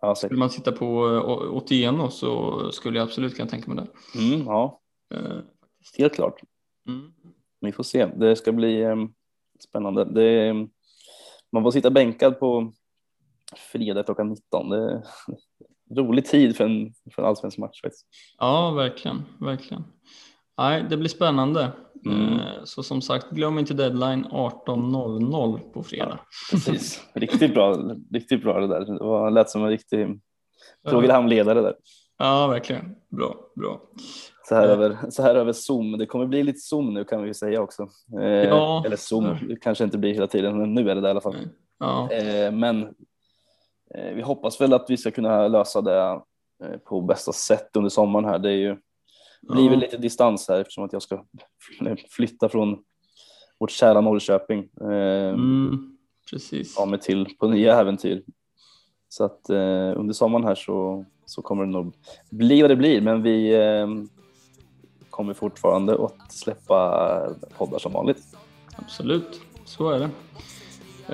[0.00, 0.28] ja, säkert.
[0.28, 4.18] skulle man sitta på eh, Otieno så skulle jag absolut kunna tänka mig det.
[4.20, 4.80] Mm, ja,
[5.14, 5.40] Eh,
[5.98, 6.40] helt klart.
[6.88, 7.12] Mm.
[7.60, 8.06] Vi får se.
[8.06, 8.96] Det ska bli eh,
[9.60, 10.04] spännande.
[10.04, 10.54] Det,
[11.52, 12.72] man får sitta bänkad på
[13.72, 14.68] fredag klockan 19.
[14.68, 15.02] Det är
[16.02, 18.06] rolig tid för en, för en allsvensk match faktiskt.
[18.38, 19.84] Ja, verkligen, verkligen.
[20.58, 21.72] Nej, det blir spännande.
[22.06, 22.32] Mm.
[22.32, 26.18] Eh, Så som sagt, glöm inte deadline 18.00 på fredag.
[26.50, 27.02] Precis.
[27.14, 27.74] Riktigt bra,
[28.12, 28.80] riktigt bra det där.
[28.80, 30.20] Det var, lät som en riktig
[30.88, 31.74] programledare där.
[32.18, 32.94] Ja, verkligen.
[33.08, 33.80] Bra, bra.
[34.48, 34.68] Så här, Ja.
[34.68, 35.98] över, så här över Zoom.
[35.98, 37.88] Det kommer bli lite Zoom nu kan vi ju säga också.
[38.20, 38.82] Eh, Ja.
[38.86, 41.20] Eller Zoom, det kanske inte blir hela tiden, men nu är det det i alla
[41.20, 41.36] fall.
[41.78, 42.82] Ja, Eh, men
[43.94, 46.00] eh, vi hoppas väl att vi ska kunna lösa det
[46.64, 48.38] eh, på bästa sätt under sommaren här.
[48.38, 48.76] Det är ju,
[49.42, 51.24] blir väl lite distans här eftersom att jag ska
[52.10, 52.78] flytta från
[53.60, 54.68] vårt kära Norrköping.
[54.80, 55.96] Eh, mm,
[56.30, 56.74] precis.
[56.74, 58.22] ta mig till på nya äventyr.
[59.08, 61.94] Så att eh, under sommaren här så, så kommer det nog
[62.30, 63.86] bli vad det blir, men vi eh,
[65.10, 68.22] kommer fortfarande att släppa poddar som vanligt.
[68.76, 70.10] Absolut, så är det.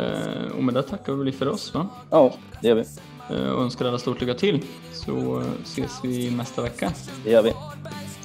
[0.00, 1.88] Eh, Och med det tackar vi för oss va?
[2.10, 2.84] Ja, det gör vi.
[3.36, 4.64] Eh, och önskar alla stort lycka till.
[4.92, 6.92] Så eh, ses vi nästa vecka.
[7.24, 7.52] Det gör vi.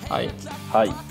[0.09, 0.29] はい、
[0.73, 1.08] はい。